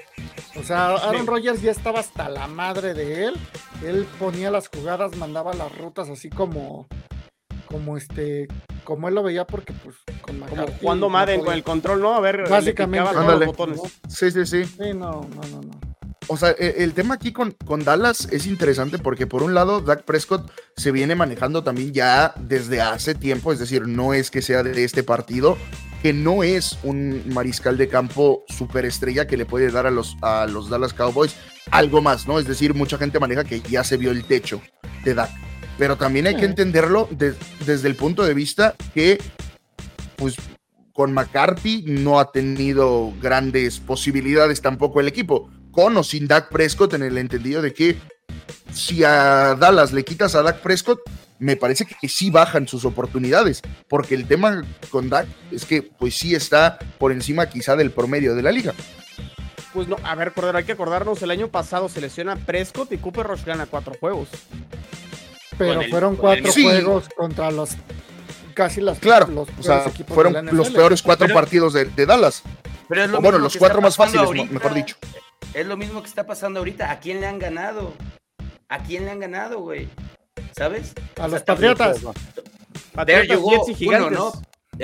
[0.60, 1.28] O sea, Aaron Sí.
[1.28, 3.36] Rodgers ya estaba hasta la madre de él.
[3.84, 6.88] Él ponía las jugadas, mandaba las rutas así como,
[7.67, 8.47] como este,
[8.84, 12.01] como él lo veía porque pues con como McCarthy jugando no Madden con el control,
[12.01, 12.13] ¿no?
[12.15, 13.10] A ver, le Básicamente.
[13.12, 13.82] todos los botones.
[14.08, 14.65] Sí, sí, sí.
[14.65, 15.94] Sí, no, no, no, no.
[16.27, 19.81] O sea, e- el tema aquí con, con Dallas es interesante porque por un lado
[19.81, 24.41] Dak Prescott se viene manejando también ya desde hace tiempo, es decir, no es que
[24.41, 25.57] sea de este partido,
[26.01, 30.45] que no es un mariscal de campo superestrella que le puede dar a los, a
[30.47, 31.35] los Dallas Cowboys
[31.71, 32.39] algo más, ¿no?
[32.39, 34.61] Es decir, mucha gente maneja que ya se vio el techo
[35.03, 35.29] de Dak.
[35.77, 37.33] Pero también hay que entenderlo de-
[37.65, 39.19] desde el punto de vista que,
[40.15, 40.35] pues,
[40.93, 45.49] con McCarthy no ha tenido grandes posibilidades tampoco el equipo.
[45.75, 47.97] Con o sin Dak Prescott, en el entendido de que
[48.71, 51.01] si a Dallas le quitas a Dak Prescott,
[51.38, 56.15] me parece que sí bajan sus oportunidades, porque el tema con Dak es que pues
[56.15, 58.73] sí está por encima quizá del promedio de la liga.
[59.73, 62.97] Pues no, a ver, Cordero, hay que acordarnos, el año pasado se lesiona Prescott y
[62.97, 64.29] Cooper Rush gana cuatro juegos.
[65.57, 66.63] Pero el- fueron el- cuatro Sí.
[66.63, 67.71] juegos contra los
[68.53, 71.73] casi las Claro, los o sea, peores equipos de fueron los peores cuatro Pero- partidos
[71.73, 72.43] de, de Dallas.
[72.88, 74.53] Pero es lo O bueno, los cuatro más fáciles, ahorita.
[74.53, 74.95] mejor dicho.
[75.55, 76.91] Es lo mismo que está pasando ahorita.
[76.91, 77.93] ¿A quién le han ganado?
[78.67, 79.87] ¿A quién le han ganado, güey?
[80.55, 80.93] ¿Sabes?
[81.17, 82.01] A O los sea, también- Patriotas.
[82.01, 82.45] There
[82.93, 84.19] Patriotas, you go, Jets y uno, Gigantes.
[84.19, 84.33] ¿no?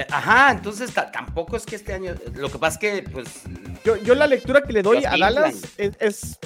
[0.10, 2.14] Ajá, entonces ta- tampoco es que este año.
[2.36, 3.28] Lo que pasa es que, pues.
[3.84, 6.40] Yo, yo la lectura que le doy Los a Dallas es, es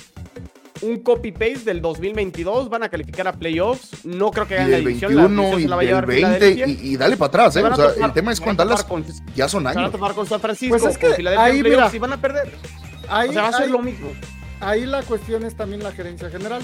[0.81, 2.69] un copy-paste del 2022.
[2.69, 4.03] Van a calificar a playoffs.
[4.05, 5.13] No creo que hagan la división.
[5.15, 6.67] la 21 división y se la va a del llevar 20 Filadelfia.
[6.67, 7.63] y, y dale para atrás, ¿eh?
[7.63, 9.91] O sea, el tema es con Dallas, con- ya son Se van a años.
[9.91, 11.91] tomar con San Francisco, Pues es que con Filadelfia ahí, mira.
[11.93, 12.51] y van a perder.
[13.09, 14.11] Ahí, O sea, va a ser ahí- lo mismo.
[14.59, 16.61] ahí la cuestión es también la gerencia general.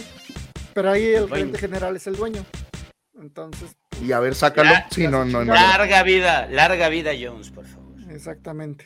[0.74, 1.36] Pero ahí el Dueño.
[1.36, 2.46] gerente general es el dueño.
[3.20, 4.72] Entonces, Y a ver, sácalo.
[4.72, 5.54] Ya, Sí, no, no, no.
[5.54, 7.92] Larga vida, larga vida, Jones, por favor.
[8.10, 8.86] exactamente.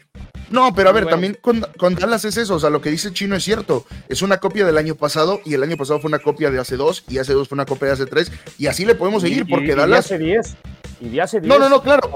[0.50, 1.16] No, pero a ver, Bueno.
[1.16, 3.86] también con, con Dallas es eso, o sea, lo que dice Chino es cierto.
[4.10, 6.76] Es una copia del año pasado y el año pasado fue una copia de hace
[6.78, 9.40] dos y hace dos fue una copia de hace tres y así le podemos seguir
[9.48, 10.06] Y- porque y- Dallas...
[10.06, 10.56] hace 10.
[11.02, 11.48] Y de hace 10.
[11.48, 12.10] No, no, no, claro.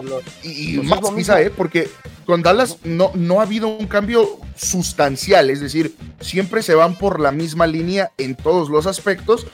[0.43, 1.41] Y, Pues más quizá.
[1.41, 1.49] ¿eh?
[1.49, 1.89] Porque
[2.25, 7.19] con Dallas no, no ha habido un cambio sustancial, es decir, siempre se van por
[7.19, 9.47] la misma línea en todos los aspectos,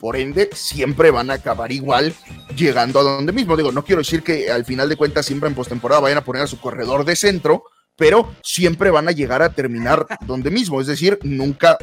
[0.00, 2.14] por ende, siempre van a acabar igual
[2.56, 3.56] llegando a donde mismo.
[3.56, 6.42] Digo, no quiero decir que al final de cuentas siempre en postemporada vayan a poner
[6.42, 7.64] a su corredor de centro,
[7.96, 11.78] pero siempre van a llegar a terminar donde mismo, es decir, nunca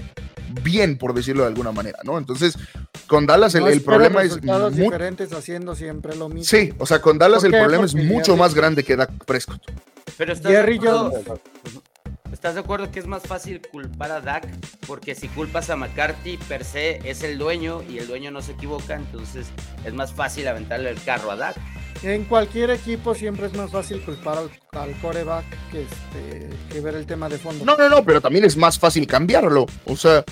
[0.63, 2.17] bien, por decirlo de alguna manera, ¿no?
[2.17, 2.57] Entonces,
[3.07, 6.43] con Dallas el, No el espero problema es resultados mu- diferentes haciendo siempre lo mismo.
[6.43, 9.61] Sí, o sea, con Dallas ¿Por el problema es mucho más grande que Dak Prescott.
[10.17, 11.13] Pero Jerry Jones.
[12.41, 14.47] ¿Estás de acuerdo que es más fácil culpar a Dak?
[14.87, 18.53] Porque si culpas a McCarthy, per se es el dueño y el dueño no se
[18.53, 19.45] equivoca, entonces
[19.85, 21.55] es más fácil aventarle el carro a Dak.
[22.01, 26.95] En cualquier equipo siempre es más fácil culpar al, al coreback que, este, que ver
[26.95, 27.63] el tema de fondo.
[27.63, 29.67] No, no, no, pero también es más fácil cambiarlo.
[29.85, 30.25] O sea,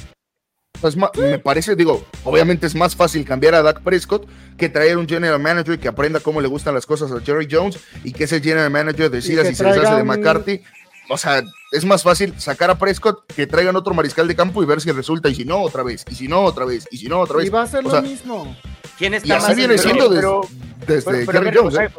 [0.81, 5.07] es me parece, digo, obviamente es más fácil cambiar a Dak Prescott que traer un
[5.07, 8.41] general manager que aprenda cómo le gustan las cosas a Jerry Jones y que ese
[8.41, 10.63] general manager decida si se deshace de McCarthy.
[11.07, 14.65] O sea, es más fácil sacar a Prescott que traigan otro mariscal de campo y
[14.65, 17.07] ver si resulta, y si no, otra vez, y si no, otra vez, y si
[17.07, 17.47] no, otra vez.
[17.47, 18.55] Y va a ser O lo sea, mismo.
[18.97, 20.41] ¿Quién Y está así más viene pero- siendo desde, pero-
[20.87, 21.73] desde Pero, pero, Jerry a ver, Jones.
[21.73, 21.91] o sea, ¿eh?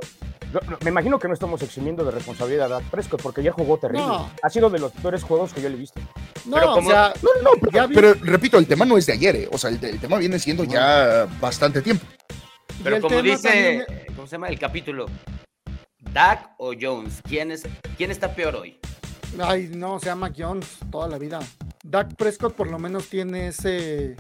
[0.53, 3.53] no, no, me imagino que no estamos eximiendo de responsabilidad a Dak Prescott porque ya
[3.53, 4.07] jugó terrible.
[4.07, 4.31] No.
[4.43, 6.01] Ha sido de los peores juegos que yo le he visto.
[6.47, 8.85] No, Pero o como- sea, No, no, no, Ya pero, vi- pero repito, el tema
[8.85, 9.49] no es de ayer, ¿eh?
[9.53, 12.05] o sea, el, el tema viene siendo ya bastante tiempo.
[12.79, 13.49] y Pero como dice,
[13.87, 15.07] también- ¿cómo se llama el capítulo?
[16.13, 17.63] Dak o Jones, ¿quién, es,
[17.97, 18.79] ¿quién está peor hoy?
[19.43, 21.41] Ay, no, se llama Jones toda la vida.
[21.83, 24.17] Dak Prescott por lo menos tiene ese...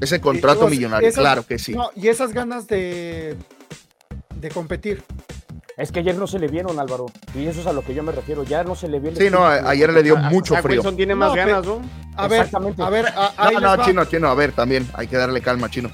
[0.00, 1.74] Ese contrato millonario, esas- claro que sí.
[1.74, 3.36] No, y esas ganas de,
[4.36, 5.02] de competir.
[5.76, 7.06] Es que ayer no se le vieron, Álvaro.
[7.34, 8.42] Y eso es a lo que yo me refiero.
[8.44, 10.62] Ya no se le vio el Sí, no, a- ayer le dio Hasta mucho Zach
[10.64, 10.76] frío.
[10.80, 11.80] Wilson tiene más No, ganas, ¿no?
[12.16, 12.82] A ver, Exactamente.
[12.82, 13.84] a ver, a- ahí No, no, va.
[13.84, 15.90] chino, chino, a ver, también hay que darle calma, chino.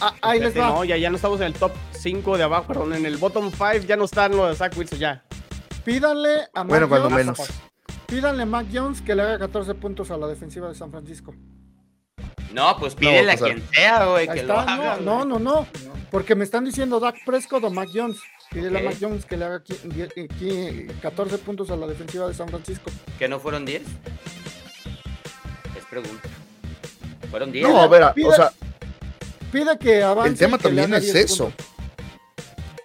[0.00, 0.68] A- ahí les va.
[0.68, 3.50] No, ya, ya no estamos en el top 5 de abajo, perdón, en el bottom
[3.50, 5.22] 5 ya no están los de Zach Wilson, ya.
[5.86, 7.38] Pídanle a Mac Bueno, cuando Jones, menos.
[8.06, 11.32] Pídanle a Mac Jones que le haga 14 puntos a la defensiva de San Francisco.
[12.52, 14.96] No, pues pídele No, pues, a quien sea, güey, que lo haga.
[15.00, 15.66] no, no, no, no.
[16.10, 18.18] Porque me están diciendo Dak Prescott o Mac Jones.
[18.50, 21.86] Pídele a Mac Jones que le haga qui- die- eh, qui- 14 puntos a la
[21.86, 22.90] defensiva de San Francisco.
[23.16, 23.82] ¿Que no fueron 10?
[25.76, 26.28] Es pregunta.
[27.30, 27.68] ¿Fueron 10?
[27.68, 28.50] No, a ver, o sea,
[29.52, 30.30] Pide que avance.
[30.32, 31.44] el tema también es 10 eso.
[31.46, 31.66] puntos.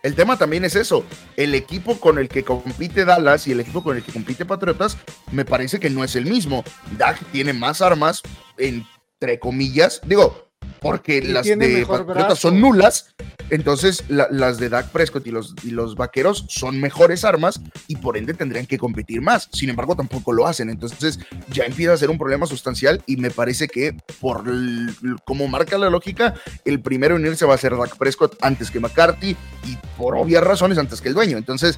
[0.04, 1.06] El tema también es eso.
[1.38, 4.98] El equipo con el que compite Dallas y el equipo con el que compite Patriotas,
[5.32, 6.64] me parece que no es el mismo.
[6.98, 8.22] Dak tiene más armas,
[8.58, 10.02] entre comillas.
[10.04, 10.51] Digo,
[10.82, 13.14] porque las de Patriotas son nulas.
[13.52, 17.98] Entonces, la- las de Dak Prescott y los, y los vaqueros son mejores armas y
[17.98, 19.50] por ende tendrían que competir más.
[19.52, 20.70] Sin embargo, tampoco lo hacen.
[20.70, 21.20] Entonces,
[21.52, 24.92] ya empieza a ser un problema sustancial y me parece que, por l-
[25.26, 26.34] como marca la lógica,
[26.66, 29.36] el primero en irse va a ser Dak Prescott antes que McCarthy
[29.68, 31.38] y por obvias razones antes que el dueño.
[31.38, 31.78] Entonces,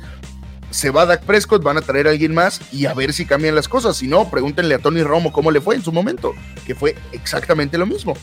[0.69, 3.55] se va Dak Prescott, van a traer a alguien más y a ver si cambian
[3.55, 3.97] las cosas.
[3.97, 6.33] Si no, pregúntenle a Tony Romo cómo le fue en su momento,
[6.65, 8.13] que fue exactamente lo mismo.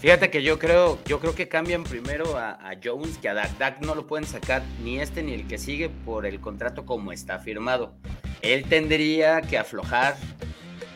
[0.00, 3.56] Fíjate que yo creo, yo creo que cambian primero a, a Jones que a Dak.
[3.58, 7.12] Dak no lo pueden sacar ni este ni el que sigue por el contrato como
[7.12, 7.94] está firmado.
[8.42, 10.16] Él tendría que aflojar.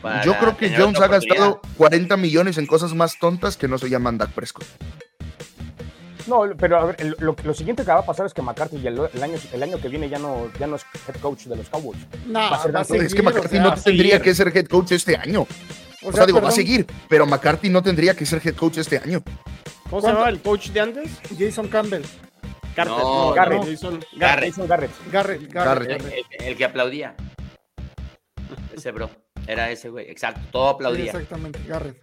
[0.03, 1.77] para Yo creo que Jones ha gastado oportunidad.
[1.79, 4.67] 40 millones en cosas más tontas que no se llaman Dak Prescott.
[6.27, 8.91] No, pero a ver, lo, lo siguiente que va a pasar es que McCarthy ya
[8.91, 11.57] el, el año, el año que viene ya no, ya no es head coach de
[11.57, 11.99] los Cowboys.
[12.27, 13.03] No, Va a ser va a Dan Quinn.
[13.07, 14.21] es que o McCarthy sea, no tendría seguir.
[14.23, 15.47] que ser head coach este año.
[16.03, 18.55] O O sea, sea, digo, va a seguir, pero McCarthy no tendría que ser head
[18.55, 19.23] coach este año.
[19.89, 21.11] ¿Cómo se llamaba el coach de antes?
[21.39, 22.03] Jason Campbell,
[22.75, 22.97] Carter.
[22.97, 23.65] No, Garrett.
[23.65, 24.51] Jason Garrett.
[24.51, 24.91] Jason Garrett.
[25.11, 25.89] Garrett, Garrett.
[25.89, 26.03] Garrett.
[26.03, 27.15] El, el- el que aplaudía.
[28.75, 29.11] Ese bro.
[29.47, 30.09] Era ese güey.
[30.11, 30.41] Exacto.
[30.53, 31.05] Todo Sí, aplaudía.
[31.13, 31.97] exactamente, Garrett.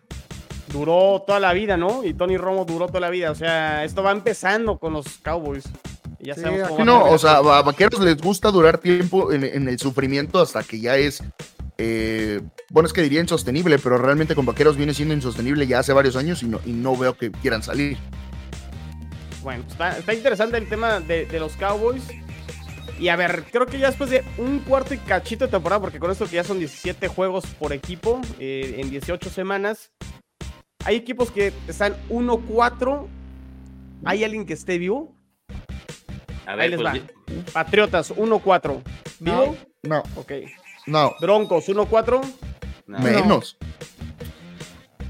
[0.71, 2.03] Duró toda la vida, ¿no?
[2.03, 3.31] Y Tony Romo duró toda la vida.
[3.31, 5.63] O sea, esto va empezando con los Cowboys.
[6.19, 8.77] Y ya Sí, cómo Sí, va a no, o sea, a vaqueros les gusta durar
[8.79, 11.23] tiempo en, en el sufrimiento hasta que ya es.
[11.77, 15.93] Eh, bueno, es que diría insostenible, pero realmente con vaqueros viene siendo insostenible ya hace
[15.93, 17.97] varios años y no, y no veo que quieran salir.
[19.43, 22.03] Bueno, pues está, está interesante el tema de, de los Cowboys.
[22.99, 25.99] Y a ver, creo que ya después de un cuarto y cachito de temporada, porque
[25.99, 29.91] con esto que ya son 17 juegos por equipo eh, en 18 semanas,
[30.83, 33.07] hay equipos que están 1-4.
[34.03, 35.15] ¿Hay alguien que esté vivo?
[36.47, 37.53] A Ahí ver, les pues, va.
[37.53, 38.81] Patriotas 1-4.
[39.19, 39.57] ¿Vivo?
[39.83, 40.31] No, Ok.
[40.87, 42.21] No, Broncos 1-4.
[42.87, 42.99] no.
[42.99, 43.57] menos.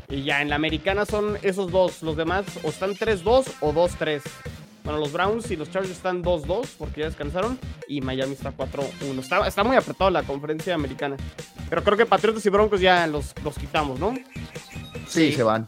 [0.09, 2.01] Y ya en la americana son esos dos.
[2.01, 4.21] Los demás o están 3-2 o 2-3.
[4.83, 7.59] Bueno, los Browns y los Chargers están 2-2 porque ya descansaron.
[7.89, 9.19] Y Miami está 4-1.
[9.19, 11.17] Está, está muy apretado la conferencia americana.
[11.69, 14.13] Pero creo que Patriotas y Broncos ya los, los quitamos, ¿no?
[15.07, 15.33] Sí, Sí.
[15.33, 15.67] se van.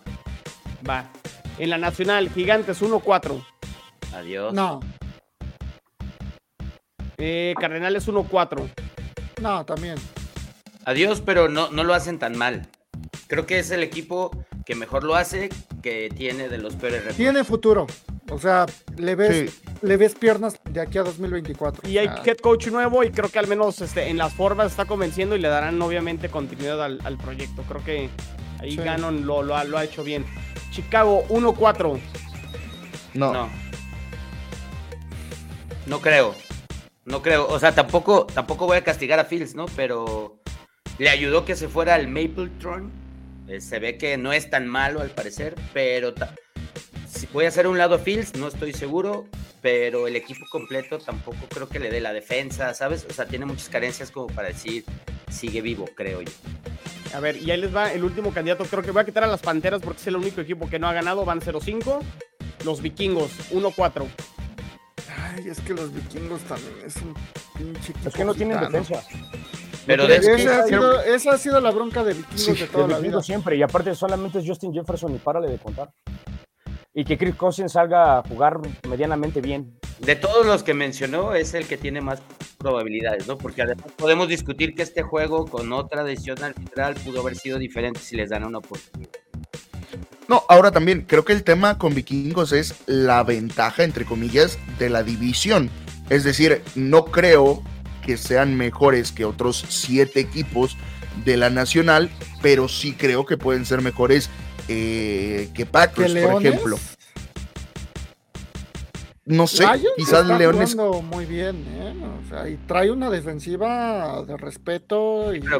[0.89, 1.09] Va.
[1.57, 3.43] En la nacional, Gigantes 1-4.
[4.13, 4.53] Adiós.
[4.53, 4.79] No,
[7.17, 8.69] Eh, Cardenales 1-4.
[9.41, 9.95] No, también.
[10.85, 12.67] Adiós, pero no, no lo hacen tan mal.
[13.27, 14.31] Creo que es el equipo
[14.65, 15.49] que mejor lo hace,
[15.83, 17.17] que tiene de los peores récords.
[17.17, 17.85] Tiene futuro.
[18.31, 18.65] O sea,
[18.97, 21.87] le ves, le ves piernas de aquí a 2024.
[21.89, 24.71] Y hay Ah, head coach nuevo y creo que al menos este, en las formas
[24.71, 27.63] está convenciendo y le darán obviamente continuidad al, al proyecto.
[27.63, 28.09] Creo que
[28.59, 28.77] ahí Sí.
[28.77, 30.25] Gannon lo, lo ha, lo ha hecho bien.
[30.71, 31.99] Chicago 1-4.
[33.15, 33.33] No.
[33.33, 33.49] No.
[35.87, 36.35] No creo.
[37.09, 37.47] No creo.
[37.47, 39.65] O sea, tampoco, tampoco voy a castigar a Fields, ¿no?
[39.75, 40.39] Pero
[40.99, 42.91] le ayudó que se fuera al Mapletron.
[43.47, 46.13] Eh, se ve que no es tan malo al parecer, pero
[47.11, 49.25] si voy a hacer un lado a Fields, no estoy seguro,
[49.59, 53.07] pero el equipo completo tampoco creo que le dé la defensa, ¿sabes?
[53.09, 54.85] O sea, tiene muchas carencias como para decir
[55.31, 56.31] sigue vivo, creo yo.
[57.15, 58.65] A ver, y ahí les va el último candidato.
[58.65, 60.87] Creo que voy a quitar a las Panteras porque es el único equipo que no
[60.87, 61.25] ha ganado.
[61.25, 62.01] Van 0-5.
[62.65, 64.05] Los Vikingos 1-4.
[65.35, 67.13] Ay, es que los vikingos también es un
[67.57, 68.77] pinche Es que no tienen gitano.
[68.79, 69.03] defensa.
[69.85, 72.67] Pero de- Esa ha, sido, esa ha sido la bronca de vikingos Sí, de De
[72.67, 73.21] toda la vida.
[73.21, 73.55] siempre.
[73.57, 75.91] Y aparte solamente es Justin Jefferson y párale de contar.
[76.93, 79.79] Y que Chris Cousins salga a jugar medianamente bien.
[79.99, 82.21] De todos los que mencionó, es el que tiene más
[82.57, 83.37] probabilidades, ¿no?
[83.37, 87.99] Porque además podemos discutir que este juego con otra decisión arbitral pudo haber sido diferente
[87.99, 89.11] si les dan una oportunidad.
[90.29, 94.91] No, ahora también creo que el tema con vikingos es la ventaja, entre comillas, de
[94.91, 95.71] la división.
[96.11, 97.63] Es decir, no creo
[98.05, 100.77] que sean mejores que otros siete equipos
[101.25, 102.11] de la nacional,
[102.43, 104.29] pero sí creo que pueden ser mejores
[104.67, 106.79] eh, que ¿Que Packers, por ejemplo.
[109.29, 110.73] No sé, Lions quizás está Leones.
[110.73, 111.93] jugando muy bien, ¿eh?
[112.25, 115.59] O sea, y trae una defensiva de respeto y Pero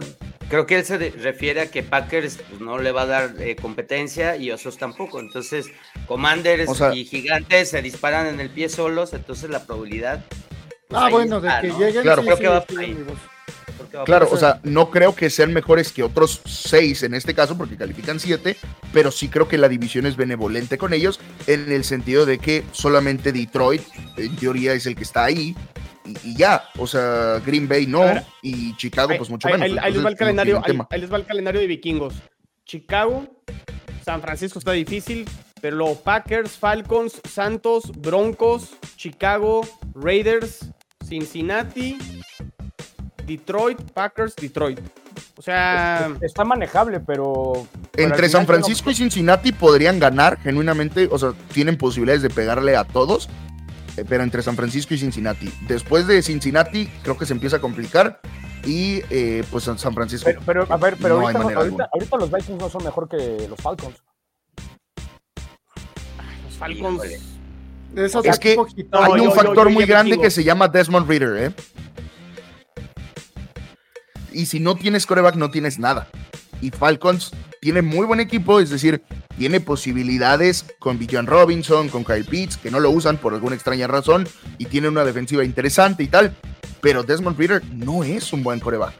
[0.49, 3.55] creo que él se refiere a que Packers pues, no le va a dar eh,
[3.55, 5.20] competencia y Osos tampoco.
[5.20, 5.67] Entonces,
[6.07, 10.26] Commanders O sea- y Gigantes se disparan en el pie solos, entonces la probabilidad.
[10.88, 11.78] pues, ah, bueno, de está, que ¿no?
[11.80, 12.76] lleguen Claro, sí, creo sí, que va sí,
[14.06, 17.76] Claro, o sea, no creo que sean mejores que otros seis en este caso, porque
[17.76, 18.56] califican siete,
[18.93, 22.64] pero sí creo que la división es benevolente con ellos, en el sentido de que
[22.72, 23.82] solamente Detroit,
[24.18, 25.56] en teoría, es el que está ahí,
[26.06, 29.78] y, y ya, o sea, Green Bay no, ver, y Chicago, pues mucho menos.
[29.82, 30.56] ahí- les va el calendario.
[30.56, 30.88] no tiene Ahí, tema.
[30.91, 32.14] ahí les va el calendario de vikingos.
[32.66, 33.28] Chicago,
[34.06, 35.28] San Francisco está difícil,
[35.62, 39.62] pero luego Packers, Falcons, Santos, Broncos, Chicago,
[39.95, 40.66] Raiders,
[41.08, 41.97] Cincinnati,
[43.30, 44.80] Detroit, Packers, Detroit.
[45.38, 47.67] O sea, Está manejable, pero.
[47.95, 52.75] Entre San no- Francisco y Cincinnati podrían ganar genuinamente, o sea, tienen posibilidades de pegarle
[52.75, 53.30] a todos,
[53.97, 55.53] eh, pero entre San Francisco y Cincinnati.
[55.67, 58.19] Después de Cincinnati, creo que se empieza a complicar,
[58.65, 60.25] y eh, pues San Francisco.
[60.25, 64.01] Pero, pero, a ver, pero No ahorita, los Vikings no son mejor que los Falcons.
[66.45, 67.03] los Falcons.
[67.95, 68.57] Es, que
[68.91, 71.53] Hay un factor muy grande que se llama Desmond Reader, ¿eh?
[74.34, 76.07] Y si no tienes coreback, no tienes nada.
[76.61, 79.01] Y Falcons tiene muy buen equipo, es decir,
[79.38, 83.88] tiene posibilidades con Bijan Robinson, con Kyle Pitts, que no lo usan por alguna extraña
[83.88, 84.27] razón,
[84.57, 86.36] y tiene una defensiva interesante y tal.
[86.82, 88.95] Pero Desmond Reader no es un buen coreback.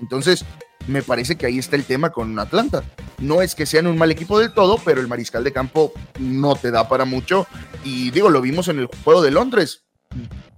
[0.00, 0.44] Entonces,
[0.86, 2.82] me parece que ahí está el tema con Atlanta.
[3.18, 6.56] No es que sean un mal equipo del todo, pero el mariscal de campo no
[6.56, 7.46] te da para mucho.
[7.84, 9.84] Y digo, lo vimos en el juego de Londres.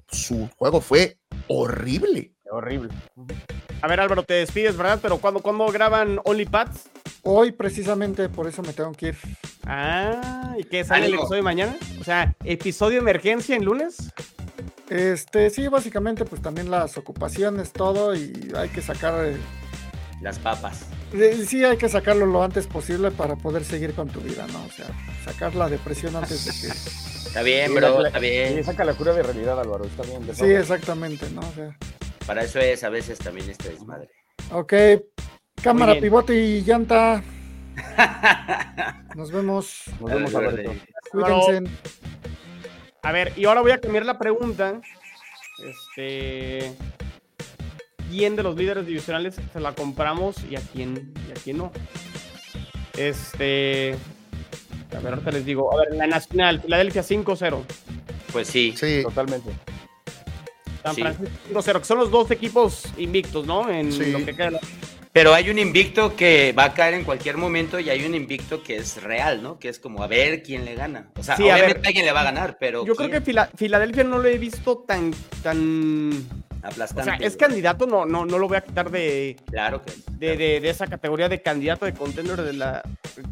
[0.08, 2.34] Su juego fue horrible.
[2.50, 2.90] Horrible.
[3.82, 5.00] A ver, Álvaro, te despides, ¿verdad?
[5.02, 6.84] Pero cuando cuando graban Only Pats?
[7.24, 9.16] Hoy precisamente por eso me tengo que ir.
[9.66, 11.76] Ah, ¿y qué sale el episodio de mañana?
[12.00, 14.12] O sea, episodio de emergencia en lunes.
[14.88, 19.36] Este, sí, básicamente, pues también las ocupaciones, todo, y hay que sacar, eh,
[20.20, 20.82] Las papas.
[21.14, 24.64] eh, sí, hay que sacarlo lo antes posible para poder seguir con tu vida, ¿no?
[24.64, 24.86] O sea,
[25.24, 26.74] sacar la depresión antes de que.
[27.32, 28.62] Está bien, bro, está Sí, bien.
[28.62, 29.86] saca la cura de realidad, Álvaro.
[29.86, 30.26] Está bien.
[30.26, 31.40] de Sí, exactamente, ¿no?
[31.40, 31.74] O sea,
[32.26, 34.08] Para eso es a veces también este desmadre.
[34.50, 34.72] ok,
[35.62, 37.22] cámara, pivote y llanta.
[39.16, 39.82] Nos vemos.
[40.00, 40.48] Nos vemos, Verde.
[40.48, 40.72] Alberto.
[41.10, 41.70] Cuídense.
[43.02, 44.80] A ver, y ahora voy a cambiar la pregunta.
[45.64, 46.74] Este.
[48.10, 51.72] ¿Quién de los líderes divisionales se la compramos y a quién, y a quién no?
[52.96, 53.96] Este.
[54.94, 55.72] A ver, ahorita les digo.
[55.72, 57.64] A ver, la nacional, Filadelfia 5-0.
[58.32, 58.74] Pues sí.
[58.76, 59.50] Sí, Totalmente.
[60.82, 61.00] San Sí.
[61.02, 63.70] Francisco 5-0, que son los dos equipos invictos, ¿no?
[63.70, 64.10] En Sí.
[64.10, 64.58] lo que queda.
[65.12, 68.62] Pero hay un invicto que va a caer en cualquier momento y hay un invicto
[68.62, 69.58] que es real, ¿no?
[69.58, 71.08] Que es como a ver quién le gana.
[71.18, 71.86] O sea, Sí, a obviamente ver.
[71.88, 73.20] alguien le va a ganar, pero Yo creo que
[73.54, 75.12] Filadelfia no lo he visto tan.
[75.42, 76.26] tan...
[76.62, 77.04] O aplastante.
[77.04, 77.48] sea, es güey.
[77.48, 80.86] candidato, no, no, no lo voy a quitar de, Claro que de, de- de esa
[80.86, 82.82] categoría de candidato de contender de la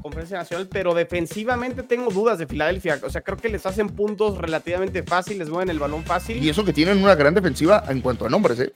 [0.02, 2.98] conferencia nacional, pero defensivamente tengo dudas de Filadelfia.
[3.02, 6.42] O sea, creo que les hacen puntos relativamente fáciles, mueven el balón fácil.
[6.42, 8.72] y eso que tienen una gran defensiva en cuanto a nombres, ¿eh?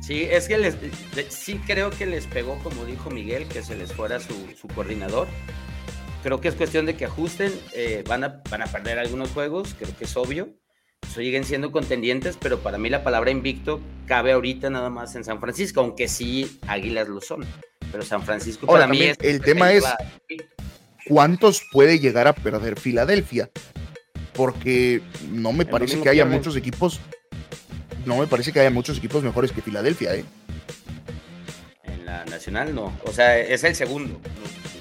[0.00, 0.76] Sí, es que les,
[1.14, 4.66] le- sí creo que les pegó, como dijo Miguel, que se les fuera su, su
[4.68, 5.28] coordinador.
[6.24, 9.74] creo que es cuestión de que ajusten, eh, van, a, van a perder algunos juegos,
[9.78, 10.48] creo que es obvio,
[11.14, 15.40] siguen siendo contendientes, pero para mí la palabra invicto cabe ahorita nada más en San
[15.40, 17.44] Francisco, aunque sí Águilas lo son,
[17.90, 19.18] pero San Francisco Ahora, para mí es...
[19.20, 19.84] el tema es-
[21.06, 23.50] ¿Cuántos puede llegar a perder Filadelfia?
[24.34, 27.00] Porque no me El parece que haya muchos equipos.
[28.06, 30.24] No me parece que haya muchos equipos mejores que Filadelfia, ¿eh?
[31.84, 34.20] En la nacional no, o sea, es el segundo.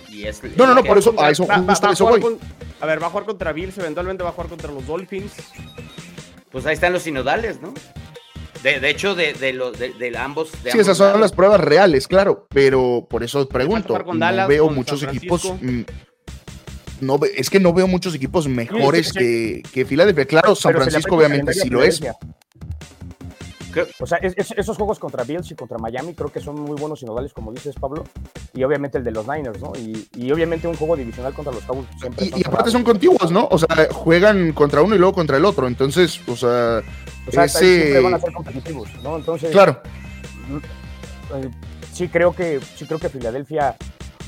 [0.09, 1.93] Y es, No, no, no, por eso, a eso, Va- va- justo va a a
[1.93, 2.38] eso jugar voy.
[2.38, 2.39] con-
[2.79, 5.34] a ver, va a jugar contra Bills, eventualmente va a jugar contra los Dolphins.
[6.51, 7.73] Pues ahí están los sinodales, ¿no?
[8.63, 10.51] De, de hecho, de, de, lo- de, de ambos...
[10.51, 11.21] De Sí, ambos esas son lados.
[11.21, 13.97] las pruebas reales, claro, pero por eso pregunto.
[13.97, 15.51] No Dallas, veo con muchos equipos.
[15.61, 15.81] Mm,
[16.99, 19.17] No, es que no veo muchos equipos mejores sí.
[19.17, 20.25] que, que Filadelfia.
[20.25, 21.99] Claro, San Pero Francisco obviamente sí lo es.
[23.99, 26.76] O sea, es- es- esos juegos contra Bills y contra Miami creo que son muy
[26.80, 28.03] buenos sinodales, como dices, Pablo.
[28.53, 29.72] Y obviamente el de los Niners, ¿no?
[29.78, 32.84] Y, y obviamente un juego divisional contra los Cowboys siempre Y, son y aparte son
[32.84, 33.47] contiguos, ¿no?
[33.51, 35.67] O sea, juegan contra uno y luego contra el otro.
[35.67, 36.82] Entonces, o sea,
[37.28, 39.15] O sea, ese- siempre van a ser competitivos, ¿no?
[39.17, 39.80] Entonces, claro.
[41.36, 41.49] eh,
[41.93, 43.76] sí creo que sí creo que Filadelfia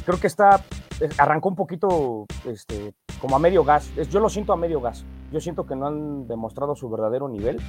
[0.06, 0.64] creo que está
[1.00, 5.04] eh, arrancó un poquito este como a medio gas yo lo siento a medio gas
[5.32, 7.60] yo siento que no han demostrado su verdadero nivel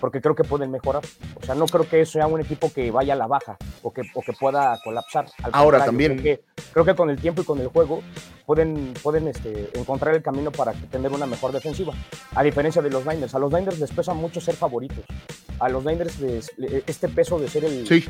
[0.00, 1.02] porque creo que pueden mejorar
[1.34, 4.02] o sea no creo que sea un equipo que vaya a la baja o que,
[4.14, 6.22] o que pueda colapsar Al Ahora también.
[6.22, 6.42] que,
[6.72, 8.02] creo que con el tiempo y con el juego
[8.46, 11.92] pueden, pueden este, encontrar el camino para tener una mejor defensiva
[12.34, 15.04] a diferencia de los Niners a los Niners les pesa mucho ser favoritos
[15.58, 18.04] a los Niners les- le- este peso de ser el, Sí.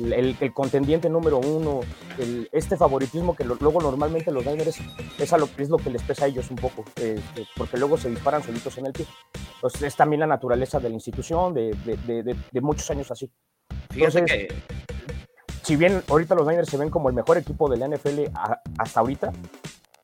[0.00, 1.80] el, el- el contendiente número uno,
[2.18, 4.78] el- este favoritismo que lo- luego normalmente los Niners
[5.18, 7.76] es, a lo, es lo que les pesa a ellos un poco, eh, eh, porque
[7.76, 9.06] luego se disparan solitos en el pie.
[9.54, 13.10] Entonces es también la naturaleza de la institución, de, de- de- de- de muchos años
[13.12, 13.30] así.
[13.90, 15.27] Fíjate Entonces- que
[15.68, 18.58] Si bien ahorita los Niners se ven como el mejor equipo de la NFL a-
[18.78, 19.30] hasta ahorita,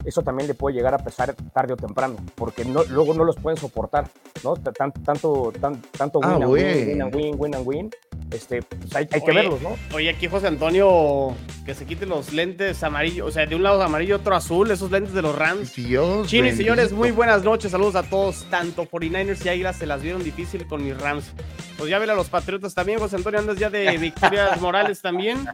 [0.05, 3.37] eso también le puede llegar a pesar tarde o temprano, porque no, luego no los
[3.37, 4.07] pueden soportar,
[4.43, 4.57] ¿no?
[4.57, 7.91] Tanto, tan- tanto win, Ah, and win, win and win, win and win,
[8.31, 9.77] este, pues hay, hay que verlos, ¿no?
[9.93, 13.83] Oye, aquí José Antonio, que se quite los lentes amarillos, o sea, de un lado
[13.83, 15.75] amarillo, otro azul, esos lentes de los Rams.
[15.75, 16.29] Dios.
[16.29, 20.03] Chino y señores, muy buenas noches, saludos a todos, tanto 49ers y Águilas se las
[20.03, 21.33] vieron difícil con mis Rams.
[21.79, 25.47] Pues ya ven a los Patriotas también, José Antonio, andas ya de victorias morales también.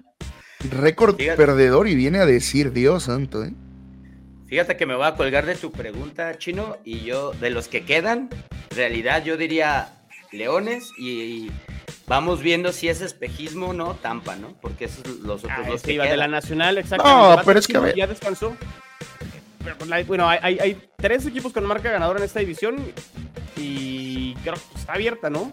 [0.70, 1.36] Récord Fíjate.
[1.36, 3.52] perdedor y viene a decir Dios santo, ¿eh?
[4.46, 7.84] Fíjate que me voy a colgar de tu pregunta, Chino, y yo, de los que
[7.84, 8.30] quedan,
[8.70, 9.99] en realidad yo diría
[10.32, 11.50] Leones y,
[12.06, 14.54] vamos viendo si es espejismo o no, Tampa, ¿no?
[14.60, 16.28] Porque esos son los otros Ah, dos que iba de la.
[16.28, 17.36] Nacional, exactamente.
[17.36, 17.96] No, pero es que, a Chivas, ver.
[17.96, 18.56] Ya descansó.
[19.62, 22.76] Pero, pues, la- bueno, hay, tres equipos con marca ganadora en esta división
[23.56, 25.52] y creo que está abierta, ¿no?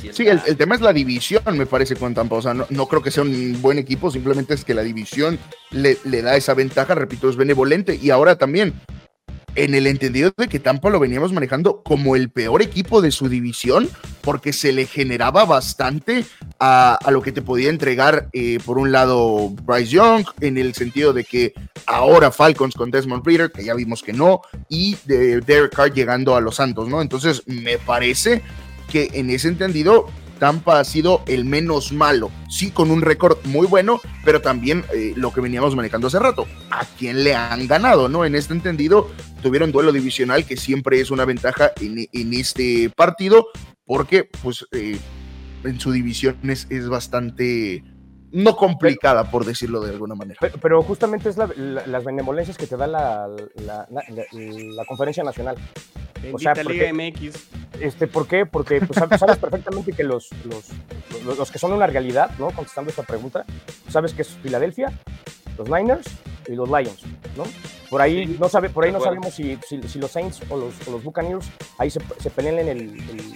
[0.00, 2.36] Sí, Sí, está- el, el tema es la división, me parece, con Tampa.
[2.36, 5.38] O sea, no, no creo que sea un buen equipo, simplemente es que la división
[5.70, 7.98] le, le da esa ventaja, repito, es benevolente.
[8.00, 8.72] Y ahora también,
[9.54, 13.28] en el entendido de que Tampa lo veníamos manejando como el peor equipo de su
[13.28, 13.88] división,
[14.20, 16.24] porque se le generaba bastante
[16.58, 21.12] a, lo que te podía entregar, eh, por un lado, Bryce Young, en el sentido
[21.12, 21.52] de que
[21.86, 26.36] ahora Falcons con Desmond Reader, que ya vimos que no, y de Derek Carr llegando
[26.36, 27.02] a los Santos, ¿no?
[27.02, 28.42] Entonces, me parece
[28.90, 30.08] que en ese entendido
[30.38, 35.12] Tampa ha sido el menos malo, sí con un récord muy bueno, pero también eh,
[35.16, 38.24] lo que veníamos manejando hace rato, a quién le han ganado, ¿no?
[38.24, 39.10] En este entendido
[39.42, 43.46] tuvieron duelo divisional que siempre es una ventaja en, en este partido,
[43.84, 44.98] porque pues eh,
[45.64, 47.82] en su división es, es bastante
[48.34, 50.38] no complicada, por decirlo de alguna manera.
[50.40, 53.26] Pero, pero justamente es la- la- las benevolencias que te da la,
[53.64, 55.56] la- la- la conferencia nacional.
[56.20, 57.48] Bendita sea, Liga porque- MX.
[57.80, 58.46] Este, ¿Por qué?
[58.46, 60.68] Porque pues, sab- sabes perfectamente que los, los,
[61.24, 62.50] los- los que son una realidad, ¿no?
[62.50, 63.44] Contestando esta pregunta,
[63.88, 64.92] sabes que es Filadelfia,
[65.58, 66.06] los Niners
[66.48, 67.02] y los Lions,
[67.36, 67.44] ¿no?
[67.90, 69.16] Por ahí Sí, no, sabe, por ahí no acuerdo.
[69.22, 71.46] sabemos si, si- si los Saints o los, o los Buccaneers
[71.78, 73.34] ahí se, se pelean en el, el,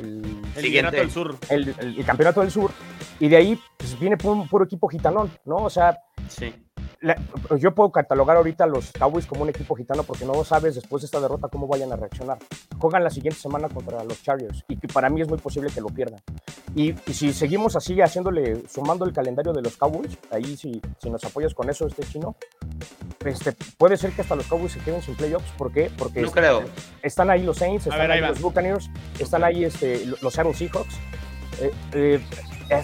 [0.00, 0.68] el- El Siguiente.
[0.70, 1.36] liderato del sur.
[1.48, 2.70] el- el- el campeonato del sur
[3.18, 5.56] y de ahí pues, viene un puro equipo gitanón, ¿no?
[5.56, 5.98] O sea,
[6.28, 6.54] Sí.
[7.00, 7.16] La-
[7.58, 11.02] yo puedo catalogar ahorita a los Cowboys como un equipo gitano porque no sabes después
[11.02, 12.38] de esta derrota cómo vayan a reaccionar.
[12.78, 15.80] Juegan la siguiente semana contra los Chargers y que para mí es muy posible que
[15.80, 16.20] lo pierdan.
[16.74, 21.10] Y, y si seguimos así haciéndole, sumando el calendario de los Cowboys, ahí si, si
[21.10, 22.36] nos apoyas con eso, este chino,
[23.24, 25.50] este, puede ser que hasta los Cowboys se queden sin playoffs.
[25.58, 25.90] ¿Por qué?
[25.98, 26.62] Porque No es- creo.
[27.02, 28.88] están ahí los Saints, están ver, ahí los Buccaneers,
[29.18, 30.94] están ahí este, lo- los Seattle Seahawks,
[31.60, 32.20] eh, eh,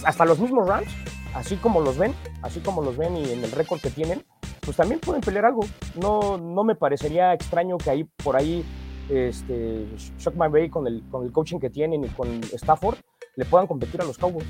[0.04, 0.88] hasta los mismos Rams,
[1.36, 4.24] así como los ven, así como los ven y en el récord que tienen,
[4.60, 5.60] pues también pueden pelear algo.
[6.00, 8.64] No, no me parecería extraño que ahí por ahí
[9.08, 9.86] este,
[10.18, 12.98] Shock McVay con el, con el coaching que tienen y con Stafford
[13.36, 14.46] le puedan competir a los Cowboys.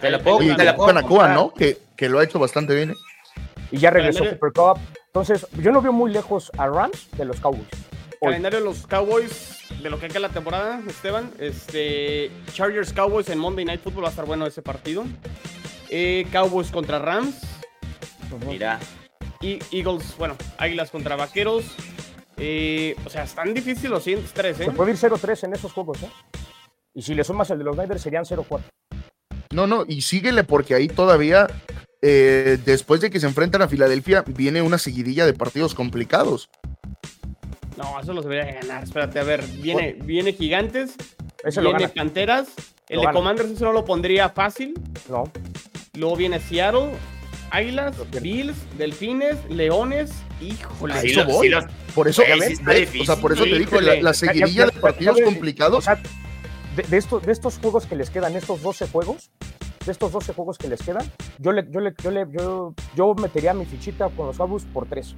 [0.00, 1.34] Te la puedo, Oye, te la puedo Nakua, comprar.
[1.34, 1.52] ¿no?
[1.54, 2.90] Que, que lo ha hecho bastante bien.
[2.90, 2.94] ¿eh?
[3.72, 7.24] Y ya regresó Calendario- Cooper Cup, Entonces, yo no veo muy lejos a Rams de
[7.24, 7.66] los Cowboys.
[8.20, 8.28] Hoy.
[8.28, 11.30] Calendario de los Cowboys, de lo que queda la temporada, Esteban.
[11.38, 15.04] Este, Chargers Cowboys en Monday Night Football va a estar bueno ese partido.
[15.90, 17.36] Eh, Cowboys contra Rams.
[18.46, 18.78] Mira,
[19.40, 21.64] Y Eagles, bueno, Águilas contra Vaqueros.
[22.36, 24.64] Eh, o sea, están difíciles los siguientes tres, ¿eh?
[24.64, 26.10] Se puede ir 0-3 en esos juegos, ¿eh?
[26.94, 28.60] Y si le sumas el de los Niners serían 0-4.
[29.52, 31.46] No, no, y síguele porque ahí todavía,
[32.02, 36.48] eh, después de que se enfrentan a Filadelfia, viene una seguidilla de partidos complicados.
[37.76, 38.84] No, eso los debería de ganar.
[38.84, 40.94] Espérate, a ver, viene, viene Gigantes,
[41.44, 41.94] Ese lo viene gana.
[41.94, 42.48] Panteras.
[42.88, 43.18] El Lo de gana.
[43.18, 44.74] Commanders eso no lo pondría fácil.
[45.08, 45.24] No.
[45.96, 46.90] Luego viene Seattle,
[47.50, 47.96] Águilas.
[48.22, 50.12] Bills, Delfines, Leones.
[50.40, 50.94] Híjole.
[51.02, 51.48] Eso voy.
[51.48, 53.02] los- Por eso, está difícil.
[53.02, 55.78] o sea, por eso te dije, la, la seguidilla Ya- ya- de partidos complicados.
[55.78, 55.98] O sea,
[56.76, 59.30] de, de esto- de estos juegos que les quedan, estos 12 juegos,
[59.86, 63.14] de estos 12 juegos que les quedan, yo le, yo le, yo le, yo, yo
[63.14, 65.14] metería mi fichita con los Cowboys por 3.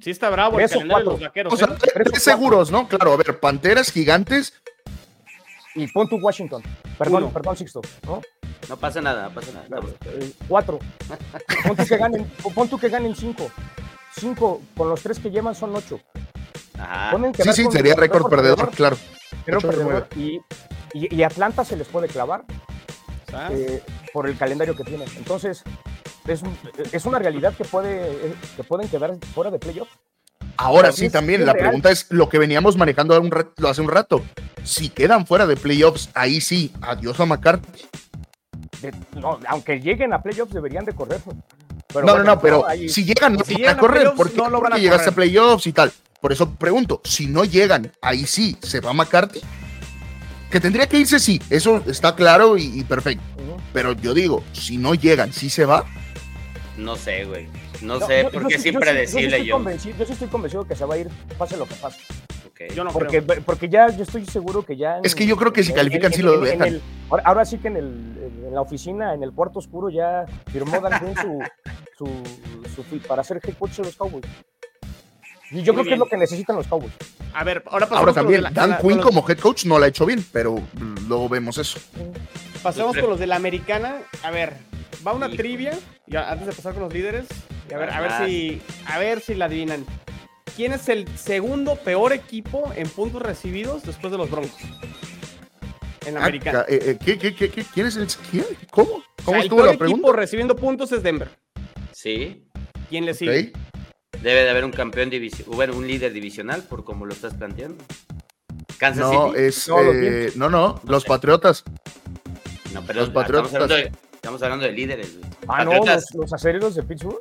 [0.00, 1.28] Sí está bravo el Tres o calendario de los cuatro.
[1.28, 1.52] vaqueros.
[1.52, 2.02] o sea, ¿eh?
[2.10, 2.88] tres- seguros, ¿no?
[2.88, 4.54] Claro, a ver, Panteras, Gigantes,
[5.74, 6.62] Y pon tu Washington.
[6.98, 7.32] Perdón, Uno.
[7.32, 7.80] perdón, Sixto.
[8.06, 8.22] ¿no?
[8.68, 9.64] No pasa nada, no pasa nada.
[9.64, 10.78] Estamos- Eh, cuatro.
[11.66, 13.50] Pon tú que ganen, pon tú que ganen cinco.
[14.18, 16.00] Cinco, con los tres que llevan son ocho.
[16.78, 17.10] Ajá.
[17.12, 18.96] Ponen que sí, sí, sería récord perdedor, claro.
[19.44, 20.08] perdedor.
[20.16, 20.40] Y,
[20.94, 22.44] y, y Atlanta se les puede clavar
[23.30, 23.70] ¿sabes?
[23.70, 23.82] eh,
[24.12, 25.08] por el calendario que tienen.
[25.16, 25.62] Entonces,
[26.26, 26.56] es, un-
[26.92, 29.92] es una realidad que, puede, que pueden quedar fuera de playoffs.
[30.56, 31.66] Ahora sí, también la real.
[31.66, 33.14] pregunta es lo que veníamos manejando
[33.68, 34.22] hace un rato.
[34.62, 37.86] Si quedan fuera de playoffs, ahí sí, adiós a McCarthy.
[38.82, 41.20] De- no, aunque lleguen a playoffs deberían de correr.
[41.88, 43.96] Pero no, bueno, no, no, pero ahí- si llegan, no Si van llegan a correr.
[44.02, 44.36] playoffs, ¿Por qué?
[44.36, 45.92] no lo van a Porque llegaste a playoffs y tal.
[46.20, 49.40] Por eso pregunto, si no llegan, ahí sí, ¿se va McCarthy?
[50.50, 53.22] Que tendría que irse, sí, eso está claro y, y perfecto.
[53.72, 55.84] Pero yo digo, si no llegan, ¿sí se va?
[56.76, 57.46] No sé, güey.
[57.82, 59.54] No, No, sé, porque yo es yo sí- impredecible, Yo, sí estoy yo.
[59.54, 61.08] convencido, yo sí estoy convencido que se va a ir,
[61.38, 61.98] pase lo que pase.
[62.74, 63.42] Yo no Porque, creo.
[63.42, 64.98] porque ya yo estoy seguro que ya.
[64.98, 66.68] en- Es que yo creo que si califican, en- sí lo en- en dejan.
[66.68, 67.86] el- ahora, ahora sí que en, el,
[68.48, 71.14] en la oficina, en el cuarto oscuro, ya firmó Dan Quinn
[71.96, 72.08] su,
[72.76, 74.24] su, su para ser head coach de los Cowboys.
[75.52, 76.92] Y yo Muy creo que es lo que necesitan los Cowboys.
[77.34, 79.86] A ver, ahora pasamos Ahora también, la- Dan la- Quinn como head coach no la
[79.86, 80.60] ha hecho bien, pero
[81.08, 81.80] luego vemos eso.
[82.62, 83.96] Pasemos con los de la americana.
[84.22, 84.54] A ver,
[85.06, 85.36] va una Hijo.
[85.38, 85.78] trivia.
[86.06, 87.24] Ya, antes de pasar con los líderes.
[87.70, 88.60] Y a ver, a ver si.
[88.86, 89.84] A ver si la adivinan.
[90.56, 94.60] ¿Quién es el segundo peor equipo en puntos recibidos después de los Broncos?
[96.06, 96.64] En la Ah, americana.
[96.64, 97.64] ca- eh, eh, ¿qué, qué, qué, qué?
[97.64, 98.44] ¿Quién es el quién?
[98.70, 98.90] ¿Cómo?
[98.90, 101.30] O ¿Cómo sea, el estuvo peor la equipo recibiendo puntos es Denver.
[101.92, 102.46] Sí.
[102.88, 103.52] ¿Quién le sigue?
[104.22, 107.82] Debe de haber un campeón divisional, bueno, un líder divisional, por como lo estás planteando.
[108.78, 109.42] Kansas No, City.
[109.44, 109.68] es.
[109.68, 111.64] No, los eh, no, no, los Patriotas.
[112.72, 113.46] No, pero los Patriotas.
[113.52, 115.18] Estamos hablando, de, estamos hablando de líderes.
[115.18, 115.30] güey.
[115.48, 117.18] Ah, no, los, los acereros de Pittsburgh.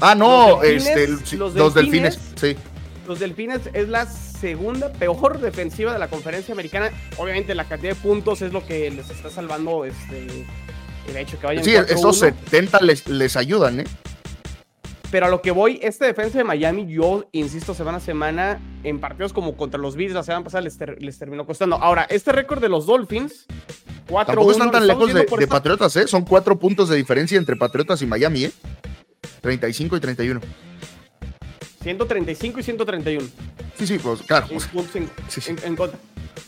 [0.00, 2.16] Ah, no, Los delfines, este, el- sí, los los delfines.
[2.16, 2.56] delfines.
[2.56, 2.56] Sí.
[3.08, 6.90] Los Delfines es la segunda peor defensiva de la conferencia americana.
[7.16, 10.46] Obviamente la cantidad de puntos es lo que les está salvando este
[11.08, 11.86] el hecho que vayan Sí, 4-1.
[11.98, 13.84] esos 70 les, les ayudan, ¿eh?
[15.10, 19.00] Pero a lo que voy, esta defensa de Miami, yo insisto semana a semana, en
[19.00, 21.74] partidos como contra los Bills la semana pasada les, ter- les terminó costando.
[21.76, 23.46] Ahora, este récord de los Dolphins,
[24.08, 24.26] 4-1.
[24.26, 26.06] Tampoco están tan lejos de, de Patriotas, ¿eh?
[26.06, 28.52] Son cuatro puntos de diferencia entre Patriotas y Miami, ¿eh?
[29.40, 30.40] 35 y 31.
[31.82, 33.26] 135 y 131.
[33.78, 34.46] Sí, sí, pues claro.
[34.50, 35.50] en puntos en, Sí, sí.
[35.52, 35.98] en- en contra.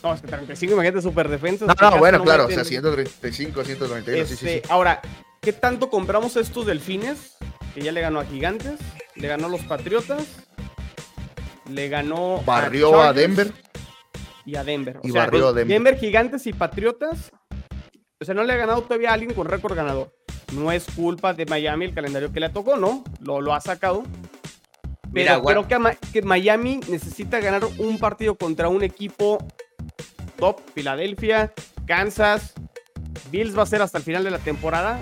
[0.03, 1.65] No, es que 35, imagínate, super defensa.
[1.67, 4.69] No, no, bueno, claro, o sea, 135, 131, sí, sí, Este, sí.
[4.69, 5.01] Ahora,
[5.41, 7.37] ¿qué tanto compramos estos delfines?
[7.75, 8.81] Que ya le ganó a Gigantes,
[9.15, 10.25] le ganó a los Patriotas,
[11.71, 13.53] le ganó Barrió a Denver.
[14.45, 14.99] y a Denver.
[14.99, 15.99] O y sea, barrió a Denver.
[15.99, 17.31] Gigantes y Patriotas.
[18.21, 20.13] O sea, no le ha ganado todavía a alguien con récord ganador.
[20.53, 23.05] No es culpa de Miami el calendario que le tocó, ¿no?
[23.21, 24.05] Lo, lo ha sacado.
[25.13, 29.39] Pero Mira, creo que Miami necesita ganar un partido contra un equipo
[30.39, 31.53] top, Filadelfia,
[31.87, 32.55] Kansas,
[33.31, 35.01] Bills va a ser hasta el final de la temporada.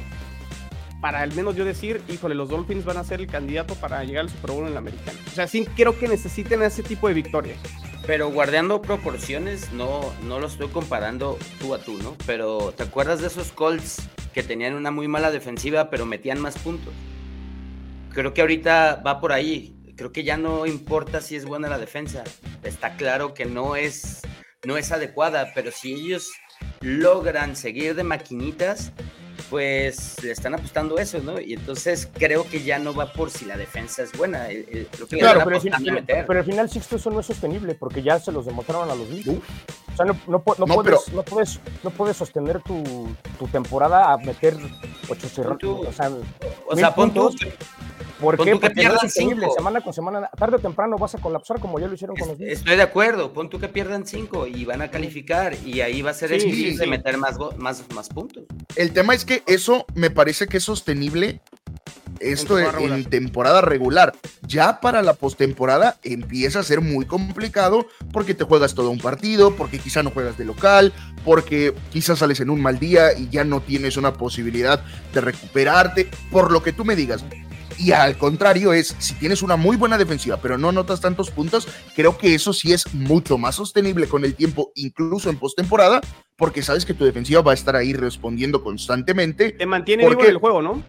[1.01, 4.24] Para al menos yo decir, híjole, los Dolphins van a ser el candidato para llegar
[4.24, 5.18] al Super Bowl en la americana.
[5.26, 7.59] O sea, sí creo que necesiten ese tipo de victorias.
[8.07, 12.16] Pero guardando proporciones, no, no lo estoy comparando tú a tú, ¿no?
[12.26, 16.59] Pero ¿te acuerdas de esos Colts que tenían una muy mala defensiva, pero metían más
[16.59, 16.92] puntos?
[18.12, 19.76] Creo que ahorita va por ahí.
[19.96, 22.24] Creo que ya no importa si es buena la defensa.
[22.62, 24.22] Está claro que no es,
[24.64, 26.30] no es adecuada, pero si ellos
[26.80, 28.92] logran seguir de maquinitas,
[29.51, 31.40] pues le están apostando eso, ¿no?
[31.40, 34.48] Y entonces creo que ya no va por si la defensa es buena.
[34.48, 36.24] el- el- creo que Claro, pero, al final, meter.
[36.26, 39.09] pero al final, Sixto, eso no es sostenible porque ya se los demostraron a los
[39.11, 39.40] Bills.
[40.05, 42.82] Sea, no, no no No, puedes, no, puedes, no puedes sostener tu,
[43.38, 44.57] tu temporada a meter
[45.09, 45.59] Ocho cerrados.
[45.59, 47.48] Pon tú- O sea, O mil sea, pon tú, puntos.
[48.20, 48.53] ¿por pon qué?
[48.53, 49.53] tú que Porque pierdan cinco.
[49.55, 50.30] semana con semana.
[50.38, 52.53] Tarde o temprano vas a colapsar como ya lo hicieron con los Bills.
[52.53, 56.11] Estoy de acuerdo, pon tú que pierdan cinco y van a calificar y ahí va
[56.11, 56.90] a ser Sí, difícil sí, de sí.
[56.90, 58.44] meter más, más, más puntos.
[58.76, 61.40] El tema es que eso me parece que es sostenible
[62.21, 62.99] esto En en, temporada regular.
[62.99, 64.12] en temporada regular.
[64.47, 69.57] Ya para la postemporada empieza a ser muy complicado porque te juegas todo un partido,
[69.57, 70.93] porque quizá no juegas de local,
[71.25, 76.09] porque quizás sales en un mal día y ya no tienes una posibilidad de recuperarte,
[76.31, 77.25] por lo que tú me digas.
[77.79, 81.66] Y al contrario es, si tienes una muy buena defensiva, pero no notas tantos puntos,
[81.97, 86.03] creo que eso sí es mucho más sostenible con el tiempo, incluso en postemporada,
[86.37, 89.53] porque sabes que tu defensiva va a estar ahí respondiendo constantemente.
[89.53, 90.85] Te mantiene ¿Por vivo en el juego, ¿no?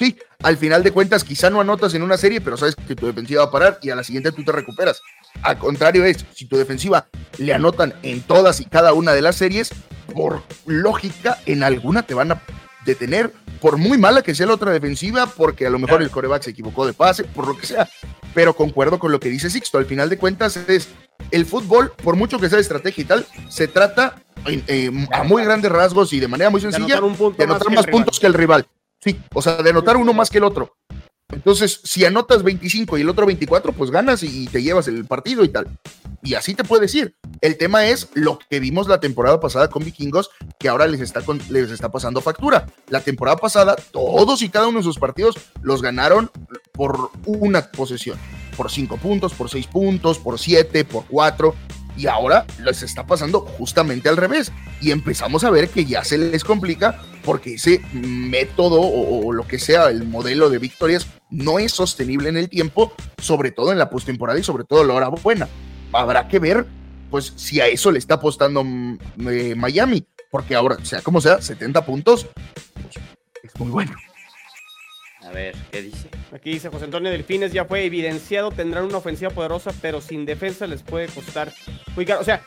[0.00, 3.04] Sí, al final de cuentas quizá no anotas en una serie, pero sabes que tu
[3.06, 5.02] defensiva va a parar y a la siguiente tú te recuperas.
[5.42, 9.36] Al contrario es, si tu defensiva le anotan en todas y cada una de las
[9.36, 9.68] series,
[10.14, 12.40] por lógica, en alguna te van a
[12.86, 13.30] detener,
[13.60, 16.50] por muy mala que sea la otra defensiva, porque a lo mejor el coreback se
[16.52, 17.86] equivocó de pase, por lo que sea.
[18.32, 20.88] Pero concuerdo con lo que dice Sixto, al final de cuentas es
[21.30, 25.70] el fútbol, por mucho que sea estrategia y tal, se trata eh, a muy grandes
[25.70, 28.26] rasgos y de manera muy De sencilla anotar un punto de anotar más, puntos que
[28.26, 28.66] el rival.
[29.02, 30.76] Sí, o sea, de anotar uno más que el otro.
[31.32, 35.44] Entonces, si anotas 25 y el otro 24, pues ganas y te llevas el partido
[35.44, 35.68] y tal.
[36.22, 37.16] Y así te puedes ir.
[37.40, 41.22] El tema es lo que vimos la temporada pasada con Vikingos, que ahora les está,
[41.48, 42.66] les está pasando factura.
[42.88, 46.30] La temporada pasada, todos y cada uno de sus partidos los ganaron
[46.72, 48.18] por una posesión.
[48.56, 51.54] Por 5 puntos, por 6 puntos, por 7, por 4.
[52.00, 54.50] Y ahora les está pasando justamente al revés.
[54.80, 59.58] Y empezamos a ver que ya se les complica porque ese método o, lo que
[59.58, 63.90] sea, el modelo de victorias, no es sostenible en el tiempo, sobre todo en la
[63.90, 65.46] postemporada y sobre todo a la hora buena.
[65.92, 66.64] Habrá que ver,
[67.10, 68.98] pues, si a eso le está apostando mm,
[69.28, 72.28] eh, Miami, porque ahora, sea como sea, 70 puntos,
[72.80, 72.96] pues,
[73.42, 73.92] es muy bueno.
[75.30, 76.08] A ver, ¿qué dice?
[76.32, 80.66] Aquí dice José Antonio Delfines, ya fue evidenciado, tendrán una ofensiva poderosa, pero sin defensa
[80.66, 81.52] les puede costar
[81.94, 82.20] muy caro.
[82.20, 82.42] O sea,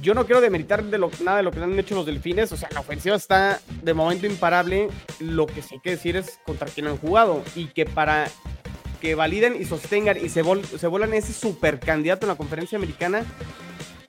[0.00, 2.52] yo no quiero demeritar de lo, nada de lo que han hecho los Delfines.
[2.52, 4.88] O sea, la ofensiva está de momento imparable.
[5.18, 7.42] Lo que sí hay que decir es contra quién han jugado.
[7.56, 8.30] Y que para
[9.00, 13.24] que validen y sostengan y se, vol- vuelan ese super candidato en la conferencia americana,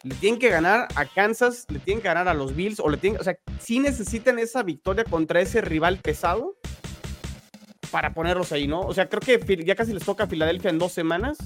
[0.03, 2.97] le tienen que ganar a Kansas, le tienen que ganar a los Bills, o le
[2.97, 6.55] tienen, o sea, sí necesitan esa victoria contra ese rival pesado
[7.91, 8.81] para ponerlos ahí, ¿no?
[8.81, 11.37] O sea, creo que ya casi les toca a Filadelfia en dos semanas.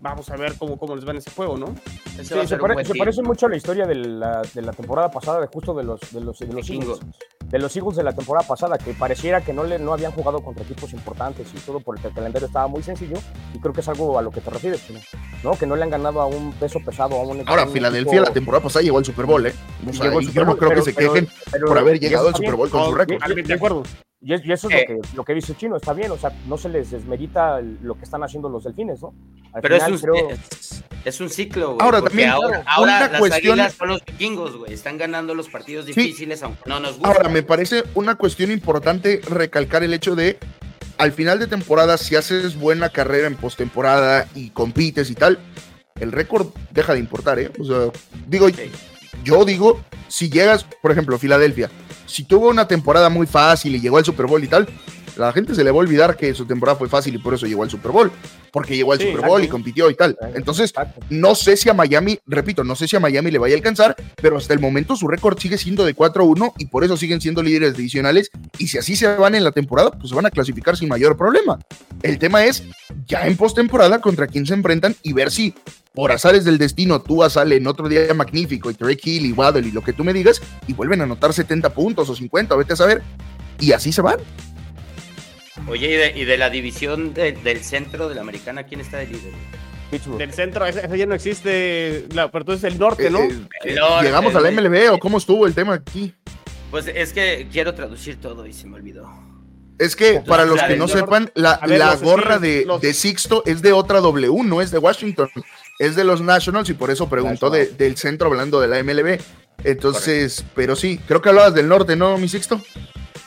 [0.00, 1.74] Vamos a ver cómo, cómo les va en ese juego, ¿no?
[2.18, 5.40] Ese Sí, se, pare- parece mucho a la historia de la, de la temporada pasada,
[5.40, 6.70] de justo de los, de los, de los.
[6.70, 7.00] Eagles.
[7.46, 10.40] De los Eagles de la temporada pasada, que pareciera que no, le, no habían jugado
[10.40, 13.16] contra equipos importantes y todo porque el calendario estaba muy sencillo.
[13.54, 14.82] Y creo que es algo a lo que te refieres,
[15.42, 15.52] ¿no?
[15.58, 18.12] Que no le han ganado a un peso pesado, a un Ahora, a un Filadelfia
[18.12, 19.54] equipo- la temporada pasada llegó al Super Bowl, ¿eh?
[19.88, 21.78] O sea, Llegó al Super yo no Bowl, creo pero- que se quejen pero- por
[21.78, 22.54] haber llegado al Super.
[22.54, 23.34] Bowl con su récord.
[23.46, 23.82] De acuerdo.
[24.20, 24.86] Y, es- y eso es Eh.
[24.88, 27.94] lo, que, lo que dice Chino, está bien, o sea, no se les desmerita lo
[27.96, 29.14] que están haciendo los delfines, ¿no?
[29.52, 31.78] Al Pero es un, creo- es, es un ciclo, güey.
[31.84, 34.72] Ahora, también, ahora, ahora una las cuestión- águilas son los vikingos, güey.
[34.72, 37.08] Están ganando los partidos difíciles, aunque no nos gusta.
[37.08, 40.36] Ahora, me parece una cuestión importante recalcar el hecho de,
[40.98, 45.38] al final de temporada, si haces buena carrera en postemporada y compites y tal,
[46.00, 47.52] el récord deja de importar, ¿eh?
[47.60, 47.92] O sea,
[48.26, 48.70] digo, Sí.
[49.22, 51.70] yo digo, si llegas, por ejemplo, Filadelfia,
[52.08, 54.66] si tuvo una temporada muy fácil y llegó al Super Bowl y tal,
[55.16, 57.46] la gente se le va a olvidar que su temporada fue fácil y por eso
[57.46, 58.10] llegó al Super Bowl,
[58.52, 60.16] porque llegó al Sí, Super Bowl y compitió y tal.
[60.34, 60.72] Entonces,
[61.10, 63.96] no sé si a Miami, repito, no sé si a Miami le vaya a alcanzar,
[64.22, 67.42] pero hasta el momento su récord sigue siendo de 4-1 y por eso siguen siendo
[67.42, 68.30] líderes divisionales.
[68.58, 71.16] Y si así se van en la temporada, pues se van a clasificar sin mayor
[71.16, 71.58] problema.
[72.02, 72.62] El tema es
[73.06, 75.52] ya en postemporada contra quién se enfrentan y ver si
[75.98, 79.66] por azares del destino Tua sale en otro día magnífico y Trey Hill y Waddle
[79.66, 82.74] y lo que tú me digas y vuelven a anotar 70 puntos o 50, vete
[82.74, 83.02] a saber.
[83.58, 84.18] Y así se van.
[85.66, 88.98] Oye, y de, y de la división de- del centro de la americana, ¿quién está
[88.98, 89.32] de líder?
[89.90, 90.18] Pittsburgh.
[90.18, 93.18] Del centro, ese, ese ya no existe, la, pero entonces el norte, ¿no?
[93.18, 93.30] Eh,
[93.64, 96.14] eh, llegamos el- al MLB o cómo estuvo el tema aquí.
[96.70, 99.10] Pues es que quiero traducir todo y se me olvidó.
[99.80, 102.92] Es que para los que no sepan, la, A ver, la gorra de, los- de
[102.94, 105.28] Sixto es de otra W, no es de Washington,
[105.78, 109.20] es de los Nationals y por eso preguntó de- del centro hablando de la MLB.
[109.64, 112.60] Entonces, pero sí, creo que hablabas del norte, ¿no, mi Sixto?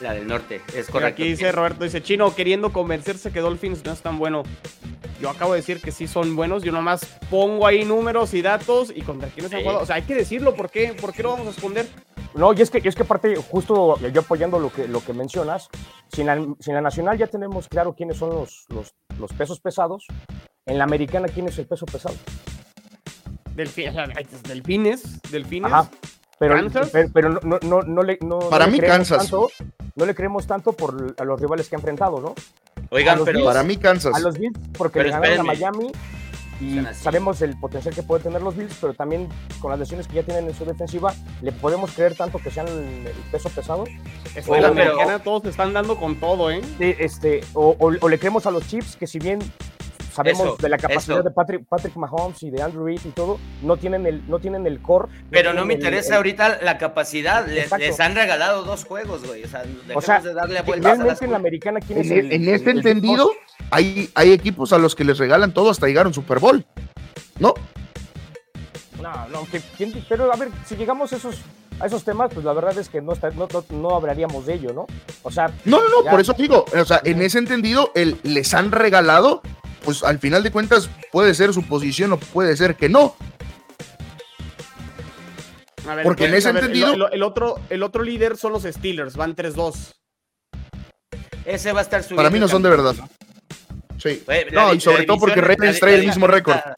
[0.00, 1.22] La del norte, es correcto.
[1.22, 4.42] Aquí dice Roberto, dice Chino, queriendo convencerse que Dolphins no es tan bueno.
[5.20, 8.92] Yo acabo de decir que sí son buenos, yo nomás pongo ahí números y datos
[8.94, 9.64] y contra quiénes han Sí.
[9.64, 9.82] jugado.
[9.82, 10.94] O sea, hay que decirlo, ¿por qué?
[11.00, 11.86] ¿Por qué lo vamos a esconder?
[12.34, 15.12] No, y es que, y es que aparte, justo yo apoyando lo que, lo que
[15.12, 15.68] mencionas,
[16.12, 20.06] sin la, sin la nacional ya tenemos claro quiénes son los, los, los pesos pesados.
[20.66, 22.14] En la americana, ¿quién es el peso pesado?
[23.56, 24.06] Delfi- o sea,
[24.48, 25.72] delfines, delfines.
[25.72, 25.90] Ajá.
[26.38, 26.90] Pero, ¿Kansas?
[26.92, 29.18] pero, pero no, no, no, no le, no, Para no le mí, creemos Kansas.
[29.30, 29.48] Tanto,
[29.94, 32.34] no le creemos tanto por a los rivales que ha enfrentado, ¿no?
[32.90, 33.44] Oigan, pero.
[33.44, 34.14] Para mí, Kansas.
[34.14, 35.42] A los Bills, porque Pero le ganaron a.
[35.44, 35.92] Miami
[36.60, 39.28] y sabemos el potencial que pueden tener los Bills, pero también
[39.60, 42.68] con las lesiones que ya tienen en su defensiva, ¿le podemos creer tanto que sean
[42.68, 43.84] el peso pesado?
[44.34, 46.60] Escuela Oh, pero- americana, todos se están dando con todo, ¿eh?
[46.78, 49.40] Este, o, o- o le creemos a los Chiefs que si bien
[50.12, 51.22] sabemos Eso, de la capacidad eso.
[51.28, 54.66] de Patrick, Patrick Mahomes y de Andrew Reid y todo, no tienen el, no tienen
[54.66, 55.08] el core.
[55.30, 57.46] Pero no me interesa el- ahorita la capacidad.
[57.46, 59.44] Les, les han regalado dos juegos, güey.
[59.44, 62.10] O sea, dejemos sea, de darle vueltas a las Realmente en la americana, ¿quién es
[62.10, 63.30] En, el- en el- este el- entendido,
[63.70, 66.64] hay, hay equipos a los que les regalan todo hasta llegar a un Super Bowl.
[67.38, 67.54] ¿No?
[69.00, 71.40] No, no, que- ¿quién- pero a ver, si llegamos a esos,
[71.80, 74.54] a esos temas, pues la verdad es que no, está- no, no, no hablaríamos de
[74.54, 74.86] ello, ¿no?
[75.24, 76.10] O sea, No, no, no, Ya.
[76.12, 79.42] por eso digo, o sea, en ese entendido, el, les han regalado,
[79.84, 83.14] pues al final de cuentas puede ser su posición o puede ser que no.
[85.88, 88.52] A ver, Porque en ese ver, el- entendido- El, el otro, el otro líder son
[88.52, 89.92] los Steelers, van 3-2.
[91.44, 92.18] Ese va a estar subiendo.
[92.22, 92.94] Para mí no son de verdad.
[93.98, 94.22] Sí.
[94.26, 96.54] La No, y sobre todo porque Ravens trae el mismo récord.
[96.56, 96.76] La,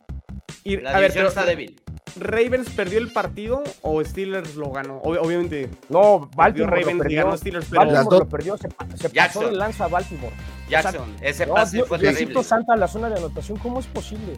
[0.64, 1.80] Y, la a ver, división pero, está débil.
[2.16, 5.02] ¿Ravens perdió el partido o Steelers lo ganó?
[5.02, 5.68] Ob- obviamente.
[5.88, 7.24] no, Perdió Baltimore Ravens lo y perdió.
[7.24, 10.34] ganó Steelers, pero Baltimore Las dos- lo perdió, se, se pasó de lanza a Baltimore.
[10.68, 12.44] Jackson, ese No, pase Dios- fue Diosito terrible.
[12.44, 14.34] Santa a la zona de anotación, ¿cómo es posible?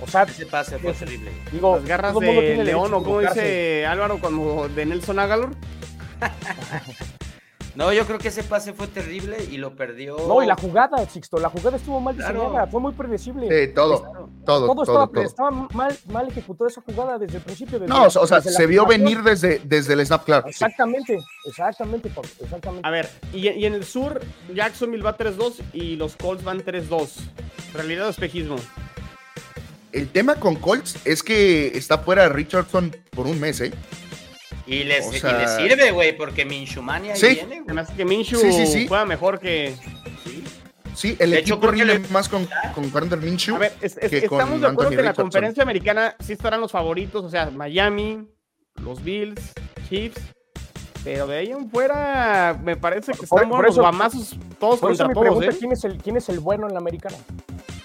[0.00, 1.30] O sea, Ese pase fue Dios- terrible.
[1.52, 5.50] digo, las garras de León, o como dice Álvaro, cuando de Nelson Agalor.
[7.78, 10.16] No, yo creo que ese pase fue terrible y lo perdió.
[10.26, 12.40] No, y la jugada, Sixto, la jugada estuvo mal Claro.
[12.40, 13.46] diseñada, fue muy predecible.
[13.68, 14.28] Sí, todo, Claro.
[14.44, 15.22] todo, todo todo, estaba, todo.
[15.22, 17.78] estaba mal, mal ejecutada esa jugada desde el principio.
[17.78, 20.48] desde No, la- o sea, se vio venir desde, desde el snap, claro.
[20.48, 22.88] Exactamente, exactamente, Pablo, exactamente.
[22.88, 24.20] A ver, y, y en el sur,
[24.52, 27.20] Jacksonville va 3-2 y los Colts van 3-2.
[27.74, 28.56] Realidad o espejismo.
[29.92, 33.72] El tema con Colts es que está fuera Richardson por un mes, ¿eh?
[34.68, 37.26] Y les, O y sea- les sirve, güey, porque Minshumani ahí Sí.
[37.34, 37.78] viene, güey.
[37.78, 38.86] hace que Minshew Sí, sí, sí.
[38.86, 39.74] juega mejor que.
[40.24, 40.44] Sí.
[40.94, 43.56] Sí, el De hecho, equipo que rinde le- más con, con Gardner Minshew.
[43.56, 46.16] A ver, es- es- que con estamos de acuerdo Anthony que en la conferencia americana
[46.18, 48.26] sí estarán los favoritos, o sea, Miami,
[48.82, 49.40] los Bills,
[49.88, 50.20] Chiefs.
[51.04, 54.90] Pero de ahí en fuera, me parece que Por- están por eso- guamazos todos Por
[54.92, 55.56] eso contra todos, pregunta, ¿eh?
[55.58, 57.16] ¿quién, es el, ¿quién es el bueno en la americana?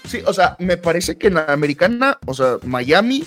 [0.06, 3.24] Sí, o sea, me parece que en la americana, o sea, Miami,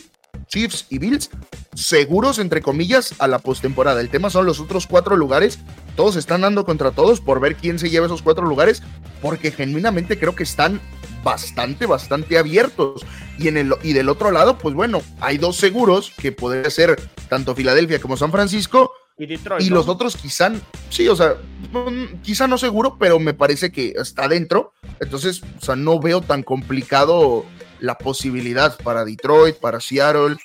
[0.47, 1.29] Chiefs y Bills,
[1.77, 4.01] seguros, entre comillas, a la postemporada.
[4.01, 5.59] El tema son los otros cuatro lugares.
[5.95, 8.81] Todos están dando contra todos por ver quién se lleva esos cuatro lugares,
[9.21, 10.81] porque genuinamente creo que están
[11.23, 13.05] bastante, bastante abiertos.
[13.37, 16.99] Y, en el, y del otro lado, pues bueno, hay dos seguros que podría ser
[17.29, 19.63] tanto Filadelfia como San Francisco, Y Detroit.
[19.63, 19.75] y ¿no?
[19.75, 20.51] los otros quizá,
[20.89, 21.35] sí, o sea,
[21.71, 24.73] mm, quizá no seguro, pero me parece que está dentro.
[24.99, 27.45] Entonces, o sea, no veo tan complicado
[27.79, 30.37] la posibilidad para Detroit, para Seattle,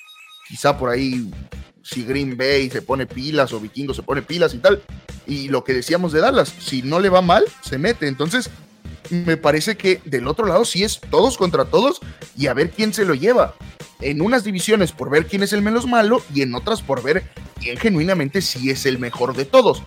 [0.47, 1.31] quizá por ahí
[1.81, 4.81] si Green Bay se pone pilas o Vikingo se pone pilas y tal.
[5.27, 8.07] Y lo que decíamos de Dallas, si no le va mal, se mete.
[8.07, 8.49] Entonces,
[9.09, 11.99] me parece que del otro lado sí es todos contra todos
[12.37, 13.53] y a ver quién se lo lleva.
[14.01, 17.23] En unas divisiones por ver quién es el menos malo y en otras por ver
[17.59, 19.83] quién genuinamente sí es el mejor de todos.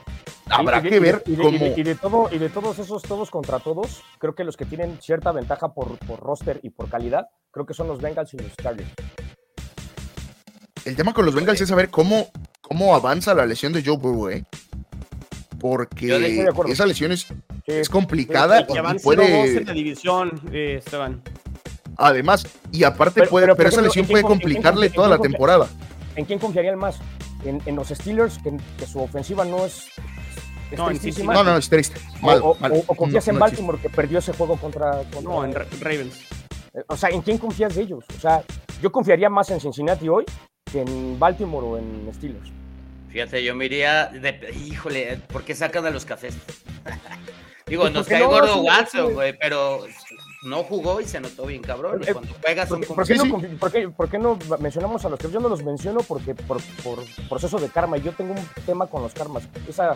[0.48, 1.57] Habrá de- que ver y de, cómo...
[1.57, 4.57] y de- y de todo, y de todos esos todos contra todos, creo que los
[4.57, 8.32] que tienen cierta ventaja por, por roster y por calidad, creo que son los Bengals
[8.34, 8.88] y los Chargers.
[10.87, 12.28] El tema con los Bengals es saber cómo,
[12.62, 14.45] cómo avanza la lesión de Joe Burrow, ¿eh?
[15.61, 17.22] Porque esa lesión es,
[17.66, 21.20] Sí, es complicada Y que y van 0-2 puede, en la división, eh, Esteban.
[21.97, 25.09] además, y aparte Pero- puede, pero, esa ejemplo, lesión ¿en quién puede quién complicarle toda
[25.09, 25.68] la temporada.
[26.14, 26.99] ¿En quién confiarían más?
[27.45, 29.87] ¿En, en los Steelers, que, que su ofensiva no es,
[30.70, 31.32] es No?
[31.32, 32.01] No, no, es triste.
[32.22, 32.72] O- Mal, o, mal.
[32.72, 33.41] o- o confías No, en no.
[33.41, 34.99] Baltimore, que perdió ese juego contra...
[35.12, 36.20] contra- No, en Ra- Ravens.
[36.74, 38.05] Eh, O sea, ¿en quién confías de ellos?
[38.16, 38.45] O sea,
[38.80, 40.24] yo confiaría más en Cincinnati hoy
[40.78, 42.50] en Baltimore o en Steelers.
[43.10, 46.36] Fíjate, yo me iría de, híjole, ¿por qué sacan a los cafés?
[47.66, 49.12] Digo, Pues nos cae no, gordo Watson, sí.
[49.14, 49.80] güey, pero
[50.44, 52.00] no jugó y se notó bien cabrón.
[52.06, 55.04] Eh, cuando juega son ¿Por como- por qué no, por qué- por qué no mencionamos
[55.04, 56.00] a los que yo no los menciono?
[56.02, 57.98] Porque por, por proceso de karma.
[57.98, 59.42] Y yo tengo un tema con los karmas.
[59.68, 59.94] Esa,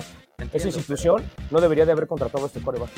[0.53, 1.23] esa institución
[1.53, 2.91] no debería de haber contratado a este coreback.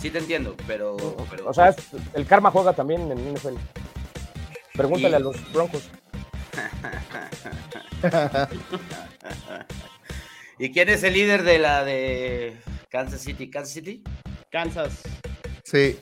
[0.00, 0.96] Sí te entiendo, pero...
[1.30, 1.72] pero- O sea,
[2.14, 3.54] el karma juega también en NFL.
[4.74, 5.88] Pregúntale Y- a los Broncos.
[10.58, 12.56] ¿Y quién es el líder de la de
[12.90, 13.50] Kansas City?
[13.50, 14.02] ¿Kansas City?
[14.50, 15.00] Kansas.
[15.64, 15.98] Sí.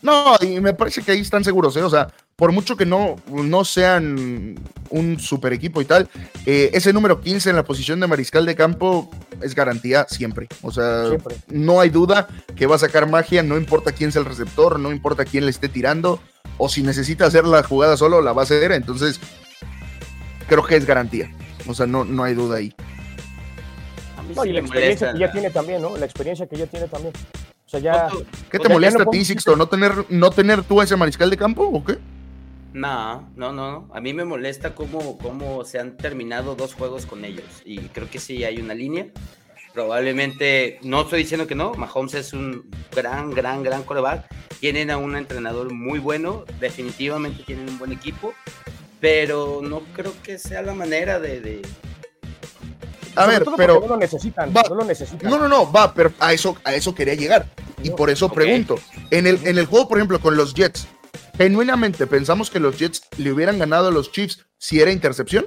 [0.00, 1.82] No, y me parece que ahí están seguros, ¿eh?
[1.82, 4.58] O sea, por mucho que no, no sean
[4.90, 6.08] un super equipo y tal,
[6.46, 10.48] eh, ese número 15 en la posición de mariscal de campo es garantía siempre.
[10.62, 11.36] O sea, Siempre.
[11.48, 12.26] no hay duda
[12.56, 15.50] que va a sacar magia, no importa quién sea el receptor, no importa quién le
[15.50, 16.20] esté tirando,
[16.58, 18.72] o si necesita hacer la jugada solo, la va a hacer.
[18.72, 19.20] Entonces,
[20.46, 21.30] creo que es garantía.
[21.66, 22.74] O sea, no, no hay duda ahí.
[24.34, 25.96] No, sí y la experiencia molesta que ya tiene también, ¿no?
[25.96, 27.12] La experiencia que ya tiene también.
[27.66, 28.08] O sea, ya.
[28.50, 29.56] ¿Qué te molesta no a ti, Sixto?
[29.56, 31.98] ¿No tener, ¿No tener tú a ese mariscal de campo o qué?
[32.72, 33.88] No, no, no.
[33.92, 37.44] A mí me molesta cómo, cómo se han terminado dos juegos con ellos.
[37.64, 39.08] Y creo que sí hay una línea.
[39.74, 44.26] Probablemente, no estoy diciendo que no, Mahomes es un gran, gran, gran coreback.
[44.60, 48.34] Tienen a un entrenador muy bueno, definitivamente tienen un buen equipo,
[49.02, 51.40] pero no creo que sea la manera de...
[51.40, 51.62] de-
[53.16, 54.54] A sobre ver, pero No lo necesitan.
[54.56, 55.28] va- No lo necesitan.
[55.28, 57.46] No, no, no, va, pero a eso, a eso quería llegar.
[57.82, 58.76] Y por eso pregunto.
[59.10, 60.86] En el, en el juego, por ejemplo, con los Jets,
[61.36, 65.46] ¿genuinamente pensamos que los Jets le hubieran ganado a los Chiefs si era intercepción?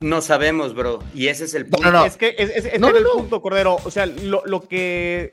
[0.00, 1.00] No sabemos, bro.
[1.14, 1.90] Y ese es el No, punto.
[1.90, 2.06] no, no.
[2.06, 3.12] Es que es, es- No, no, el no.
[3.14, 3.76] punto, Cordero.
[3.84, 5.32] O sea, lo, lo que.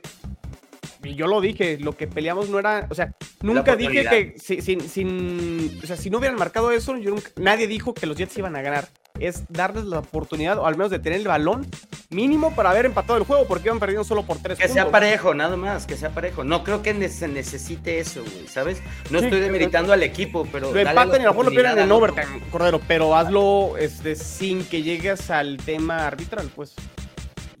[1.04, 2.86] Y Yo lo dije, lo que peleamos no era.
[2.90, 5.80] O sea, nunca dije que si- sin, sin.
[5.82, 8.56] O sea, si no hubieran marcado eso, yo nunca- nadie dijo que los Jets iban
[8.56, 8.88] a ganar.
[9.20, 11.66] Es darles la oportunidad, o al menos de tener el balón
[12.10, 15.34] mínimo para haber empatado el juego, porque iban perdiendo solo por tres Que sea parejo,
[15.34, 16.44] nada más, que sea parejo.
[16.44, 18.78] No creo que se necesite eso, güey, ¿sabes?
[19.10, 20.72] No Sí, estoy demeritando al equipo, pero.
[20.72, 24.64] Lo empatan y a lo mejor lo pierden en overtime, Cordero, pero hazlo este, sin
[24.64, 26.74] que llegues al tema arbitral, pues.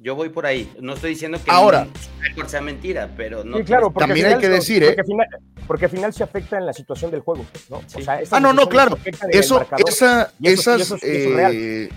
[0.02, 0.72] Yo voy por ahí.
[0.80, 1.86] No estoy diciendo que Ahora.
[2.48, 3.58] sea mentira, pero no.
[3.58, 4.86] Sí, claro, También hay que decir, ¿eh?
[4.88, 5.26] Porque al final,
[5.68, 7.80] porque al final se afecta en la situación del juego, ¿no?
[7.86, 8.00] Sí.
[8.00, 8.98] O sea, Ah, no, no, claro.
[9.30, 9.88] Eso, marcador.
[9.88, 11.88] esa, Y eso- y esas eso es- eh,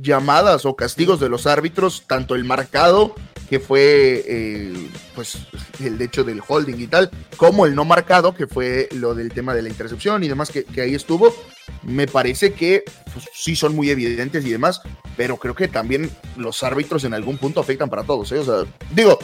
[0.00, 3.14] llamadas o castigos de los árbitros, tanto el marcado,
[3.52, 4.72] que fue eh,
[5.14, 5.36] pues
[5.78, 9.54] el hecho del holding y tal, como el no marcado, que fue lo del tema
[9.54, 11.34] de la intercepción y demás, que, que ahí estuvo,
[11.82, 12.82] me parece que
[13.12, 14.80] pues, sí son muy evidentes y demás,
[15.18, 18.38] pero creo que también los árbitros en algún punto afectan para todos, ¿eh?
[18.38, 19.18] O sea, digo,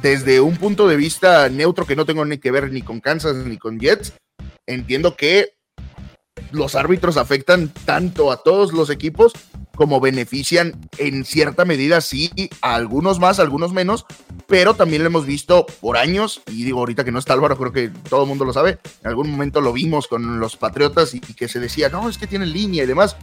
[0.00, 3.36] desde un punto de vista neutro que no tengo ni que ver ni con Kansas
[3.36, 4.14] ni con Jets,
[4.66, 5.56] entiendo que
[6.52, 9.34] los árbitros afectan tanto a todos los equipos
[9.76, 12.30] como benefician en cierta medida, sí,
[12.62, 14.06] a algunos más, a algunos menos,
[14.48, 17.72] pero también lo hemos visto por años, y digo ahorita que no está Álvaro, creo
[17.72, 21.18] que todo el mundo lo sabe, en algún momento lo vimos con los Patriotas y,
[21.18, 23.16] y que se decía, no, es que tienen línea y demás,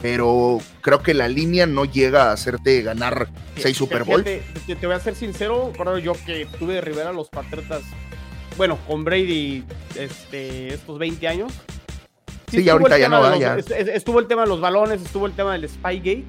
[0.00, 4.22] pero creo que la línea no llega a hacerte ganar seis Super Bowl.
[4.22, 7.82] Te, te voy a ser sincero, Cordero, yo que tuve de Rivera los Patriotas,
[8.56, 11.52] bueno, con Brady este, estos 20 años.
[12.50, 13.56] Sí, ya ahorita ya no va, los- ya.
[13.56, 16.24] Estuvo el tema de los balones, estuvo el tema del Spygate,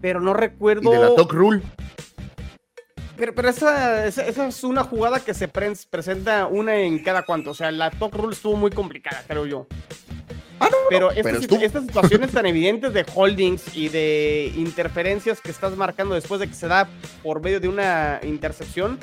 [0.00, 0.90] pero no Y recuerdo...
[0.90, 1.62] de la Talk Rule.
[3.16, 7.50] Pero, pero esa, esa, esa es una jugada que se presenta una en cada cuanto.
[7.50, 9.66] O sea, la Talk Rule estuvo muy complicada, creo yo.
[10.60, 15.76] Ah, no, Pero, pero estas, situaciones tan evidentes de holdings y de interferencias que estás
[15.76, 16.88] marcando después de que se da
[17.22, 18.98] por medio de una intercepción,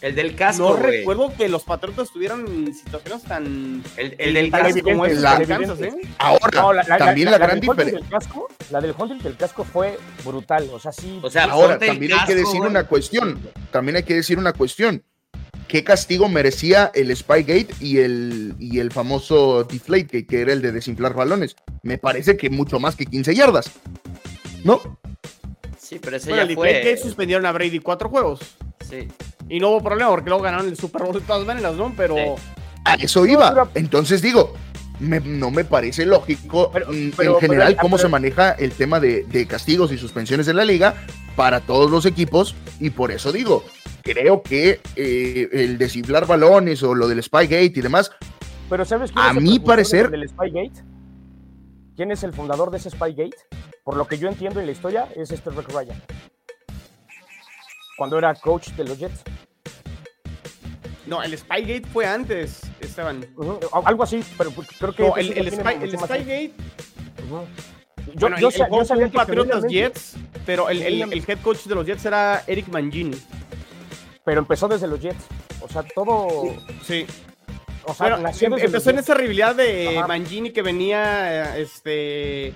[0.00, 4.62] El del casco, no recuerdo que los Patriotas tuvieran situaciones tan, El, el del tan
[4.64, 4.82] casco.
[4.82, 5.92] como esas la- Kansas, ¿eh?
[6.18, 8.18] Ahora, No, la- la- también la- la, la gran del holding diferencia.
[8.70, 10.68] La del holding del casco fue brutal.
[10.72, 11.18] O sea, sí.
[11.22, 13.40] O sea, Ahora, también hay que decir una cuestión.
[13.72, 15.02] También hay que decir una cuestión.
[15.68, 20.72] ¿Qué castigo merecía el Spygate y el, y el famoso Deflategate, que era el de
[20.72, 21.56] desinflar balones?
[21.82, 23.70] Me parece que mucho más que 15 yardas.
[24.64, 24.80] ¿No?
[25.78, 27.02] Sí, pero ese Bueno, el ya Deflategate fue.
[27.08, 28.40] suspendieron a Brady cuatro juegos.
[28.88, 29.08] Sí.
[29.50, 31.92] Y no hubo problema porque luego ganaron el Super Bowl de todas maneras, ¿no?
[31.96, 32.22] Pero Sí.
[32.84, 33.68] A eso iba.
[33.74, 34.54] Entonces digo,
[35.00, 38.52] me- no me parece lógico Pero- mm, pero- en general pero- cómo pero- se maneja
[38.52, 40.94] el tema de, de castigos y suspensiones de la liga
[41.36, 43.64] para todos los equipos y por eso digo,
[44.12, 48.10] creo que eh, el desinflar balones o lo del Spygate y demás,
[48.70, 50.82] Pero ¿sabes quién A es el mi parecer- del Spygate?
[51.96, 53.36] ¿Quién es el fundador de ese Spygate?
[53.84, 56.00] Por lo que yo entiendo en la historia, es este Rick Ryan.
[57.96, 59.22] Cuando era coach de los Jets.
[61.06, 63.24] no, el Spygate fue antes, Esteban.
[63.84, 65.02] Algo así, pero creo que.
[65.02, 66.52] No, el, Spy- Spygate.
[67.28, 67.48] Yo,
[68.20, 71.74] Bueno, yo el- yo sabía que Patriotas Jets, pero el, el- el head coach de
[71.74, 73.16] los Jets era Eric Mangini.
[74.28, 75.24] Pero empezó desde los Jets.
[75.62, 76.28] O sea, todo.
[76.84, 77.06] Sí.
[77.86, 80.06] O sea, Bueno, em- empezó en esa rivalidad de Ajá.
[80.06, 82.54] Mangini que venía, este, él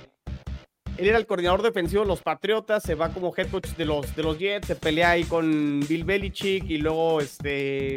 [0.98, 4.22] era el coordinador defensivo de los Patriotas, se va como head coach de los, de
[4.22, 7.96] los Jets, se pelea ahí con Bill Belichick y luego, este,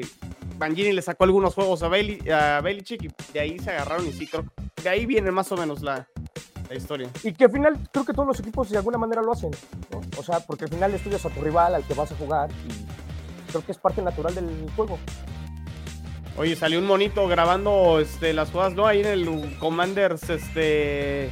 [0.57, 4.13] Mangini le sacó algunos juegos a, Beli- a Belichick y de ahí se agarraron y
[4.13, 4.45] sí, creo,
[4.81, 6.07] de ahí viene más o menos la,
[6.69, 7.09] la historia.
[7.23, 9.51] Y que al final creo que todos los equipos de alguna manera lo hacen.
[9.91, 9.99] ¿no?
[10.17, 12.49] O sea, porque al final estudias a tu rival, al que vas a jugar.
[12.51, 12.95] Y
[13.55, 14.99] creo que es parte natural del juego.
[16.37, 18.85] Oye, salió un monito grabando este, las jugadas, ¿no?
[18.85, 21.29] Ahí en el Commanders, este,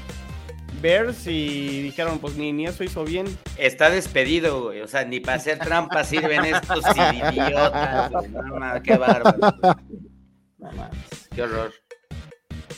[0.82, 3.26] Bears y dijeron, pues ni, ni eso hizo bien.
[3.58, 4.80] Está despedido, güey.
[4.80, 8.12] O sea, ni para hacer trampa sirven estos idiotas.
[8.12, 8.30] güey.
[8.30, 9.40] No mames, qué bárbaro.
[10.60, 11.74] No mames, qué horror.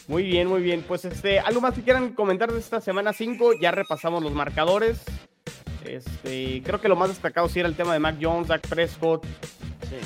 [0.07, 0.83] Muy bien, muy bien.
[0.87, 5.03] Pues este, algo más que quieran comentar de esta semana 5, ya repasamos los marcadores.
[5.87, 9.25] Este, creo que lo más destacado sí era el tema de Mac Jones, Dak Prescott,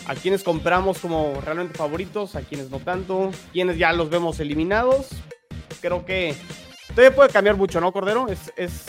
[0.08, 5.10] a quienes compramos como realmente favoritos, a quienes no tanto, quienes ya los vemos eliminados.
[5.82, 6.36] Creo que
[6.90, 8.28] todavía puede cambiar mucho, ¿no, Cordero?
[8.28, 8.86] Es, es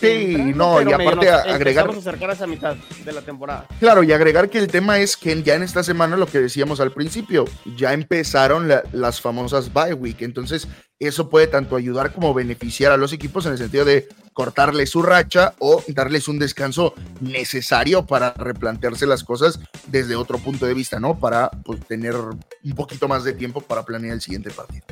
[0.00, 1.86] Sí, no, y aparte agregar.
[1.86, 3.66] Vamos a acercar a esa mitad de la temporada.
[3.80, 6.80] Claro, y agregar que el tema es que ya en esta semana, lo que decíamos
[6.80, 7.44] al principio,
[7.76, 10.22] ya empezaron las famosas bye week.
[10.22, 10.68] Entonces,
[10.98, 15.02] eso puede tanto ayudar como beneficiar a los equipos en el sentido de cortarles su
[15.02, 21.00] racha o darles un descanso necesario para replantearse las cosas desde otro punto de vista,
[21.00, 21.18] ¿no?
[21.18, 24.84] Para pues, tener un poquito más de tiempo para planear el siguiente partido.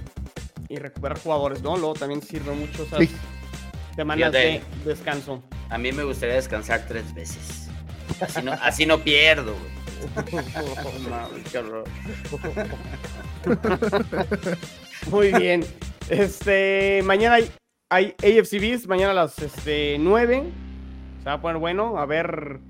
[0.68, 1.76] Y recuperar jugadores, ¿no?
[1.76, 3.11] Luego también sirve mucho, ¿sabes?
[3.95, 5.42] Semanas de descanso.
[5.70, 7.68] A mí me gustaría descansar tres veces.
[8.20, 9.55] Así no, así no pierdo,
[15.11, 15.64] Muy bien.
[16.09, 17.51] Este, mañana hay,
[18.20, 20.42] hay AFCBs, mañana a las este, 9.
[21.20, 21.99] Se va a poner bueno.
[21.99, 22.61] A ver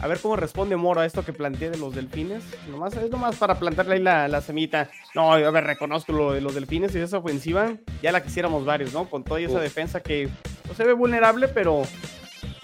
[0.00, 2.44] a ver cómo responde Moro a esto que planteé de los delfines.
[2.70, 4.90] Nomás, es nomás para plantarle ahí la, la semita.
[5.14, 7.74] No, a ver, reconozco lo de los delfines y esa ofensiva.
[8.02, 9.08] Ya la quisiéramos varios, ¿no?
[9.08, 10.28] Con toda esa defensa que
[10.68, 11.82] no se ve vulnerable, pero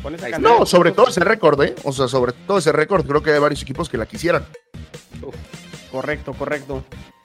[0.03, 0.59] con esa cantidad.
[0.59, 1.75] No, sobre todo ese récord, ¿eh?
[1.83, 4.45] O sea, sobre todo ese récord, creo que hay varios equipos que la quisieran.
[5.91, 6.85] Correcto, correcto.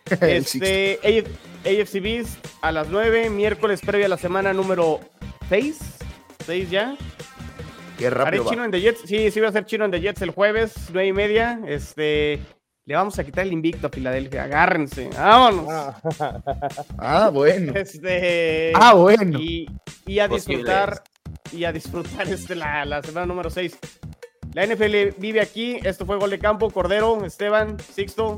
[0.22, 1.00] este,
[1.66, 2.28] AFC
[2.62, 5.00] a las 9, miércoles previa a la semana número
[5.50, 5.78] 6.
[6.46, 6.96] 6 ya.
[8.08, 9.02] Haré chino en The Jets.
[9.06, 11.60] Sí, sí, voy a ser chino en The Jets el jueves, nueve y media.
[11.68, 12.40] Este.
[12.86, 14.46] Le vamos a quitar el invicto a Filadelfia.
[14.46, 15.10] Agárrense.
[15.16, 15.68] Vámonos.
[16.98, 17.74] Ah, bueno.
[17.76, 18.72] Este.
[18.74, 19.40] Ah, bueno.
[19.40, 19.68] Y,
[20.20, 21.04] a disfrutar.
[21.52, 23.78] Y a disfrutar este, la, la semana número 6.
[24.54, 25.78] La NFL vive aquí.
[25.84, 26.72] Esto fue Gol de Campo.
[26.72, 28.38] Cordero, Esteban, Sixto.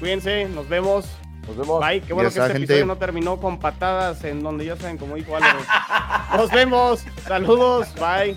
[0.00, 0.46] Cuídense.
[0.50, 1.06] Nos vemos.
[1.46, 1.80] Nos vemos.
[1.80, 2.02] Bye.
[2.02, 5.34] Qué bueno que este episodio no terminó con patadas en donde ya saben, como dijo
[5.34, 5.60] Álvaro.
[6.36, 7.04] Nos vemos.
[7.26, 7.88] Saludos.
[7.94, 8.36] Bye.